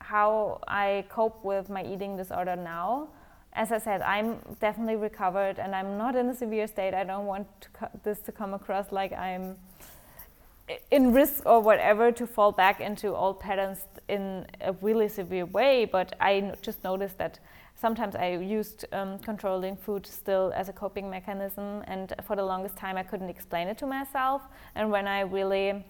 how 0.00 0.60
I 0.68 1.06
cope 1.08 1.42
with 1.44 1.70
my 1.70 1.84
eating 1.84 2.16
disorder 2.16 2.56
now. 2.56 3.08
As 3.58 3.72
I 3.72 3.78
said, 3.78 4.02
I'm 4.02 4.38
definitely 4.60 4.94
recovered 4.94 5.58
and 5.58 5.74
I'm 5.74 5.98
not 5.98 6.14
in 6.14 6.28
a 6.28 6.34
severe 6.34 6.68
state. 6.68 6.94
I 6.94 7.02
don't 7.02 7.26
want 7.26 7.48
to 7.62 7.90
this 8.04 8.20
to 8.20 8.30
come 8.30 8.54
across 8.54 8.92
like 8.92 9.12
I'm 9.12 9.56
in 10.92 11.12
risk 11.12 11.44
or 11.44 11.58
whatever 11.60 12.12
to 12.12 12.24
fall 12.24 12.52
back 12.52 12.80
into 12.80 13.16
old 13.16 13.40
patterns 13.40 13.80
in 14.06 14.46
a 14.60 14.74
really 14.74 15.08
severe 15.08 15.44
way. 15.44 15.84
But 15.86 16.14
I 16.20 16.52
just 16.62 16.84
noticed 16.84 17.18
that 17.18 17.40
sometimes 17.74 18.14
I 18.14 18.28
used 18.36 18.84
um, 18.92 19.18
controlling 19.18 19.76
food 19.76 20.06
still 20.06 20.52
as 20.54 20.68
a 20.68 20.72
coping 20.72 21.10
mechanism, 21.10 21.82
and 21.88 22.14
for 22.22 22.36
the 22.36 22.44
longest 22.44 22.76
time 22.76 22.96
I 22.96 23.02
couldn't 23.02 23.28
explain 23.28 23.66
it 23.66 23.76
to 23.78 23.86
myself. 23.86 24.42
And 24.76 24.92
when 24.92 25.08
I 25.08 25.22
really 25.22 25.84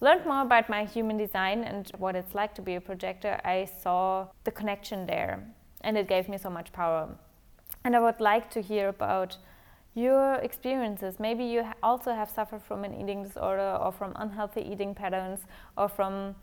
learned 0.00 0.24
more 0.24 0.40
about 0.40 0.70
my 0.70 0.86
human 0.86 1.18
design 1.18 1.64
and 1.64 1.92
what 1.98 2.16
it's 2.16 2.34
like 2.34 2.54
to 2.54 2.62
be 2.62 2.76
a 2.76 2.80
projector, 2.80 3.38
I 3.44 3.66
saw 3.82 4.28
the 4.44 4.50
connection 4.50 5.06
there 5.06 5.44
and 5.82 5.96
it 5.96 6.08
gave 6.08 6.28
me 6.28 6.38
so 6.38 6.50
much 6.50 6.72
power. 6.72 7.08
And 7.84 7.96
I 7.96 8.00
would 8.00 8.20
like 8.20 8.50
to 8.50 8.60
hear 8.60 8.88
about 8.88 9.36
your 9.94 10.34
experiences. 10.34 11.18
Maybe 11.18 11.44
you 11.44 11.64
also 11.82 12.12
have 12.12 12.30
suffered 12.30 12.62
from 12.62 12.84
an 12.84 12.94
eating 12.94 13.22
disorder 13.22 13.78
or 13.80 13.92
from 13.92 14.12
unhealthy 14.16 14.62
eating 14.62 14.94
patterns 14.94 15.40
or 15.76 15.88
from 15.88 16.36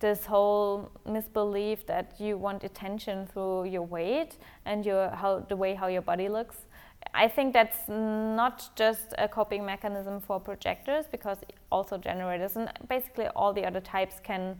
this 0.00 0.26
whole 0.26 0.90
misbelief 1.06 1.86
that 1.86 2.14
you 2.18 2.36
want 2.36 2.64
attention 2.64 3.26
through 3.26 3.64
your 3.64 3.82
weight 3.82 4.36
and 4.64 4.84
your 4.84 5.08
how 5.10 5.40
the 5.48 5.56
way 5.56 5.74
how 5.74 5.86
your 5.86 6.02
body 6.02 6.28
looks 6.28 6.66
I 7.12 7.28
think 7.28 7.52
that's 7.52 7.88
not 7.88 8.70
just 8.76 9.14
a 9.18 9.28
coping 9.28 9.64
mechanism 9.64 10.20
for 10.20 10.40
projectors 10.40 11.06
because 11.10 11.38
also 11.70 11.98
generators 11.98 12.56
and 12.56 12.70
basically 12.88 13.28
all 13.36 13.52
the 13.52 13.64
other 13.64 13.80
types 13.80 14.20
can 14.22 14.58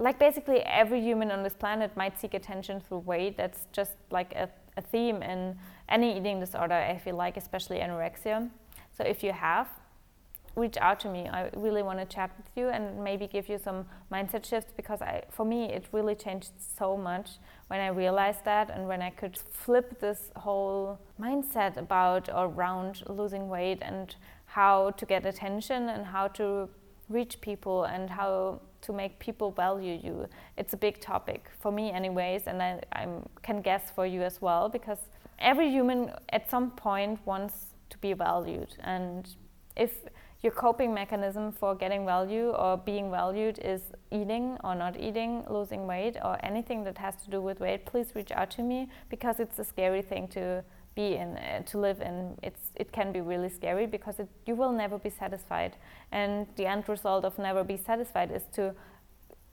like 0.00 0.18
basically 0.18 0.60
every 0.60 1.00
human 1.00 1.30
on 1.30 1.42
this 1.42 1.54
planet 1.54 1.96
might 1.96 2.18
seek 2.20 2.34
attention 2.34 2.80
through 2.80 2.98
weight 2.98 3.36
that's 3.36 3.66
just 3.72 3.92
like 4.10 4.32
a, 4.34 4.48
a 4.76 4.82
theme 4.82 5.22
in 5.22 5.56
any 5.88 6.16
eating 6.16 6.40
disorder 6.40 6.74
i 6.74 6.96
feel 6.96 7.16
like 7.16 7.36
especially 7.36 7.78
anorexia 7.78 8.50
so 8.96 9.04
if 9.04 9.22
you 9.22 9.32
have 9.32 9.68
reach 10.56 10.76
out 10.78 11.00
to 11.00 11.08
me. 11.08 11.28
I 11.28 11.50
really 11.56 11.82
want 11.82 11.98
to 11.98 12.04
chat 12.04 12.30
with 12.36 12.46
you 12.56 12.68
and 12.68 13.02
maybe 13.02 13.26
give 13.26 13.48
you 13.48 13.58
some 13.58 13.86
mindset 14.12 14.44
shifts 14.44 14.72
because 14.76 15.00
I, 15.02 15.22
for 15.30 15.44
me, 15.44 15.64
it 15.64 15.86
really 15.92 16.14
changed 16.14 16.50
so 16.58 16.96
much 16.96 17.38
when 17.68 17.80
I 17.80 17.88
realized 17.88 18.44
that 18.44 18.70
and 18.70 18.86
when 18.86 19.02
I 19.02 19.10
could 19.10 19.38
flip 19.38 20.00
this 20.00 20.30
whole 20.36 20.98
mindset 21.20 21.76
about 21.76 22.28
or 22.28 22.46
around 22.46 23.02
losing 23.08 23.48
weight 23.48 23.78
and 23.82 24.14
how 24.46 24.90
to 24.92 25.06
get 25.06 25.24
attention 25.24 25.88
and 25.88 26.06
how 26.06 26.28
to 26.28 26.68
reach 27.10 27.40
people 27.40 27.84
and 27.84 28.08
how 28.08 28.60
to 28.82 28.92
make 28.92 29.18
people 29.18 29.50
value 29.50 29.98
you. 30.02 30.26
It's 30.56 30.72
a 30.72 30.76
big 30.76 31.00
topic 31.00 31.50
for 31.58 31.70
me, 31.70 31.90
anyways, 31.90 32.46
and 32.46 32.62
I 32.62 32.80
I'm, 32.92 33.28
can 33.42 33.60
guess 33.60 33.90
for 33.90 34.06
you 34.06 34.22
as 34.22 34.40
well 34.40 34.68
because 34.68 34.98
every 35.38 35.70
human 35.70 36.12
at 36.30 36.50
some 36.50 36.70
point 36.70 37.18
wants 37.26 37.74
to 37.90 37.98
be 37.98 38.12
valued 38.12 38.76
and 38.80 39.28
if 39.76 39.92
your 40.42 40.52
coping 40.52 40.94
mechanism 40.94 41.52
for 41.52 41.74
getting 41.74 42.06
value 42.06 42.50
or 42.50 42.78
being 42.78 43.10
valued 43.10 43.58
is 43.62 43.82
eating 44.10 44.56
or 44.64 44.74
not 44.74 44.98
eating, 44.98 45.44
losing 45.50 45.86
weight, 45.86 46.16
or 46.24 46.38
anything 46.42 46.82
that 46.84 46.96
has 46.96 47.14
to 47.24 47.30
do 47.30 47.42
with 47.42 47.60
weight, 47.60 47.84
please 47.84 48.12
reach 48.14 48.32
out 48.32 48.50
to 48.52 48.62
me 48.62 48.88
because 49.10 49.38
it's 49.38 49.58
a 49.58 49.64
scary 49.64 50.00
thing 50.00 50.28
to 50.28 50.64
be 50.94 51.14
in, 51.16 51.36
uh, 51.36 51.62
to 51.66 51.78
live 51.78 52.00
in. 52.00 52.36
It's, 52.42 52.70
it 52.74 52.92
can 52.92 53.12
be 53.12 53.20
really 53.20 53.48
scary 53.48 53.86
because 53.86 54.18
it, 54.18 54.28
you 54.46 54.54
will 54.54 54.72
never 54.72 54.98
be 54.98 55.10
satisfied. 55.10 55.76
And 56.12 56.46
the 56.56 56.66
end 56.66 56.88
result 56.88 57.24
of 57.24 57.38
never 57.38 57.64
be 57.64 57.76
satisfied 57.76 58.30
is 58.30 58.42
to 58.54 58.74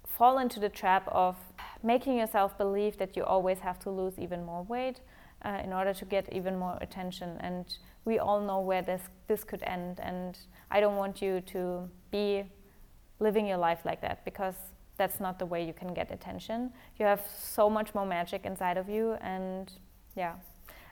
fall 0.05 0.39
into 0.39 0.59
the 0.59 0.69
trap 0.69 1.07
of 1.11 1.35
making 1.83 2.17
yourself 2.17 2.57
believe 2.57 2.97
that 2.97 3.15
you 3.15 3.23
always 3.23 3.59
have 3.59 3.79
to 3.79 3.89
lose 3.89 4.17
even 4.17 4.43
more 4.45 4.63
weight 4.63 5.01
uh, 5.45 5.61
in 5.63 5.71
order 5.71 5.93
to 5.93 6.05
get 6.05 6.31
even 6.33 6.57
more 6.57 6.77
attention. 6.81 7.37
And 7.39 7.65
we 8.05 8.19
all 8.19 8.41
know 8.41 8.59
where 8.59 8.81
this, 8.81 9.01
this 9.27 9.43
could 9.43 9.61
end. 9.63 9.99
And 9.99 10.37
I 10.71 10.79
don't 10.79 10.95
want 10.95 11.21
you 11.21 11.41
to 11.41 11.89
be 12.09 12.43
living 13.19 13.45
your 13.45 13.57
life 13.57 13.79
like 13.85 14.01
that 14.01 14.25
because 14.25 14.55
that's 14.97 15.19
not 15.19 15.39
the 15.39 15.45
way 15.45 15.65
you 15.65 15.73
can 15.73 15.93
get 15.93 16.11
attention. 16.11 16.71
You 16.97 17.05
have 17.05 17.21
so 17.39 17.69
much 17.69 17.93
more 17.93 18.05
magic 18.05 18.45
inside 18.45 18.77
of 18.77 18.89
you, 18.89 19.13
and 19.21 19.71
yeah, 20.15 20.33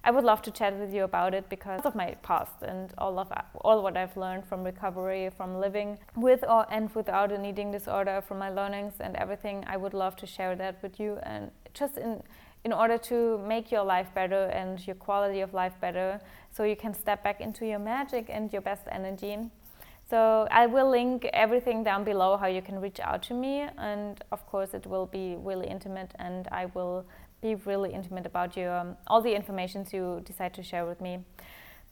I 0.08 0.12
would 0.12 0.24
love 0.24 0.44
to 0.44 0.52
chat 0.52 0.78
with 0.78 0.94
you 0.94 1.04
about 1.04 1.34
it 1.34 1.50
because 1.50 1.82
of 1.84 1.96
my 1.96 2.16
past 2.22 2.62
and 2.62 2.94
all 3.00 3.18
of 3.18 3.34
all 3.62 3.82
what 3.82 3.98
I've 3.98 4.16
learned 4.16 4.46
from 4.46 4.64
recovery, 4.64 5.32
from 5.36 5.60
living 5.60 5.98
with 6.16 6.44
or 6.48 6.68
and 6.70 6.94
without 6.94 7.32
an 7.32 7.44
eating 7.44 7.72
disorder, 7.72 8.22
from 8.22 8.38
my 8.38 8.52
learnings 8.52 8.94
and 9.00 9.16
everything. 9.16 9.66
I 9.68 9.78
would 9.78 9.96
love 9.96 10.16
to 10.18 10.28
share 10.28 10.56
that 10.58 10.76
with 10.84 11.00
you, 11.00 11.18
and 11.24 11.50
just 11.74 11.98
in 11.98 12.22
in 12.64 12.74
order 12.74 12.98
to 12.98 13.38
make 13.48 13.72
your 13.72 13.84
life 13.84 14.08
better 14.14 14.46
and 14.46 14.86
your 14.88 14.96
quality 14.96 15.42
of 15.42 15.54
life 15.54 15.74
better, 15.82 16.20
so 16.52 16.64
you 16.64 16.76
can 16.76 16.94
step 16.94 17.24
back 17.24 17.40
into 17.42 17.66
your 17.66 17.80
magic 17.80 18.26
and 18.30 18.52
your 18.54 18.62
best 18.62 18.84
energy. 18.92 19.38
So 20.10 20.48
I 20.52 20.68
will 20.68 20.90
link 20.90 21.26
everything 21.34 21.84
down 21.84 22.04
below 22.04 22.38
how 22.38 22.48
you 22.48 22.62
can 22.62 22.80
reach 22.80 23.00
out 23.00 23.24
to 23.24 23.34
me, 23.34 23.68
and 23.78 24.24
of 24.32 24.46
course 24.46 24.74
it 24.74 24.86
will 24.86 25.08
be 25.08 25.36
really 25.38 25.68
intimate, 25.68 26.14
and 26.20 26.48
I 26.52 26.66
will 26.76 27.06
be 27.42 27.56
really 27.56 27.94
intimate 27.94 28.26
about 28.26 28.58
you, 28.58 28.68
um, 28.68 28.98
all 29.08 29.22
the 29.22 29.34
informations 29.34 29.94
you 29.94 30.22
decide 30.26 30.54
to 30.56 30.64
share 30.64 30.86
with 30.86 31.02
me. 31.02 31.20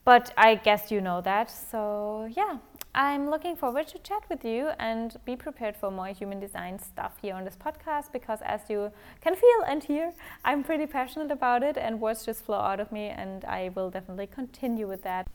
But 0.06 0.34
I 0.38 0.56
guess 0.56 0.91
you 0.91 0.99
know 0.99 1.21
that. 1.21 1.49
So 1.49 2.29
yeah, 2.36 2.58
I'm 2.93 3.29
looking 3.29 3.56
forward 3.56 3.88
to 3.88 3.99
chat 3.99 4.23
with 4.29 4.43
you 4.43 4.69
and 4.77 5.15
be 5.25 5.36
prepared 5.36 5.77
for 5.77 5.89
more 5.89 6.08
human 6.08 6.39
design 6.39 6.77
stuff 6.77 7.13
here 7.21 7.34
on 7.34 7.45
this 7.45 7.56
podcast 7.56 8.12
because 8.12 8.39
as 8.43 8.62
you 8.69 8.91
can 9.21 9.36
feel 9.36 9.62
and 9.67 9.84
hear, 9.84 10.13
I'm 10.43 10.63
pretty 10.63 10.86
passionate 10.86 11.32
about 11.32 11.63
it 11.63 11.77
and 11.77 12.01
words 12.01 12.25
just 12.25 12.43
flow 12.43 12.60
out 12.60 12.79
of 12.79 12.91
me 12.91 13.08
and 13.08 13.45
I 13.45 13.71
will 13.73 13.89
definitely 13.89 14.27
continue 14.27 14.88
with 14.88 15.03
that. 15.03 15.27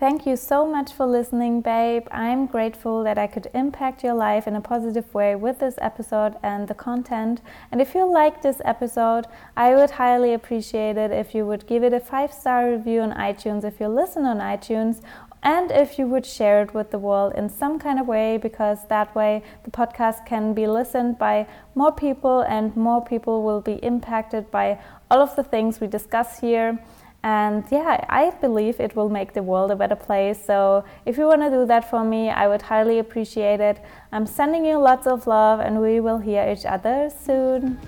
Thank 0.00 0.24
you 0.24 0.34
so 0.36 0.64
much 0.64 0.94
for 0.94 1.04
listening, 1.04 1.60
babe. 1.60 2.06
I'm 2.10 2.46
grateful 2.46 3.04
that 3.04 3.18
I 3.18 3.26
could 3.26 3.48
impact 3.52 4.02
your 4.02 4.14
life 4.14 4.46
in 4.46 4.56
a 4.56 4.60
positive 4.62 5.12
way 5.12 5.36
with 5.36 5.58
this 5.58 5.74
episode 5.76 6.36
and 6.42 6.66
the 6.66 6.74
content. 6.74 7.42
And 7.70 7.82
if 7.82 7.94
you 7.94 8.10
like 8.10 8.40
this 8.40 8.62
episode, 8.64 9.26
I 9.58 9.74
would 9.74 9.90
highly 9.90 10.32
appreciate 10.32 10.96
it 10.96 11.10
if 11.10 11.34
you 11.34 11.44
would 11.44 11.66
give 11.66 11.82
it 11.82 11.92
a 11.92 12.00
five 12.00 12.32
star 12.32 12.70
review 12.70 13.02
on 13.02 13.12
iTunes 13.12 13.62
if 13.62 13.78
you 13.78 13.88
listen 13.88 14.24
on 14.24 14.38
iTunes. 14.38 15.02
And 15.42 15.70
if 15.70 15.98
you 15.98 16.06
would 16.06 16.24
share 16.24 16.62
it 16.62 16.72
with 16.72 16.92
the 16.92 16.98
world 16.98 17.34
in 17.34 17.50
some 17.50 17.78
kind 17.78 18.00
of 18.00 18.06
way, 18.06 18.38
because 18.38 18.86
that 18.88 19.14
way 19.14 19.42
the 19.64 19.70
podcast 19.70 20.24
can 20.24 20.54
be 20.54 20.66
listened 20.66 21.18
by 21.18 21.46
more 21.74 21.92
people 21.92 22.40
and 22.40 22.74
more 22.74 23.04
people 23.04 23.42
will 23.42 23.60
be 23.60 23.74
impacted 23.84 24.50
by 24.50 24.78
all 25.10 25.20
of 25.20 25.36
the 25.36 25.44
things 25.44 25.78
we 25.78 25.88
discuss 25.88 26.40
here. 26.40 26.78
And 27.22 27.64
yeah, 27.70 28.04
I 28.08 28.30
believe 28.40 28.80
it 28.80 28.96
will 28.96 29.10
make 29.10 29.34
the 29.34 29.42
world 29.42 29.70
a 29.70 29.76
better 29.76 29.96
place. 29.96 30.42
So 30.42 30.84
if 31.04 31.18
you 31.18 31.26
want 31.26 31.42
to 31.42 31.50
do 31.50 31.66
that 31.66 31.90
for 31.90 32.02
me, 32.02 32.30
I 32.30 32.48
would 32.48 32.62
highly 32.62 32.98
appreciate 32.98 33.60
it. 33.60 33.78
I'm 34.10 34.26
sending 34.26 34.64
you 34.64 34.78
lots 34.78 35.06
of 35.06 35.26
love, 35.26 35.60
and 35.60 35.80
we 35.80 36.00
will 36.00 36.18
hear 36.18 36.48
each 36.48 36.64
other 36.64 37.10
soon. 37.10 37.78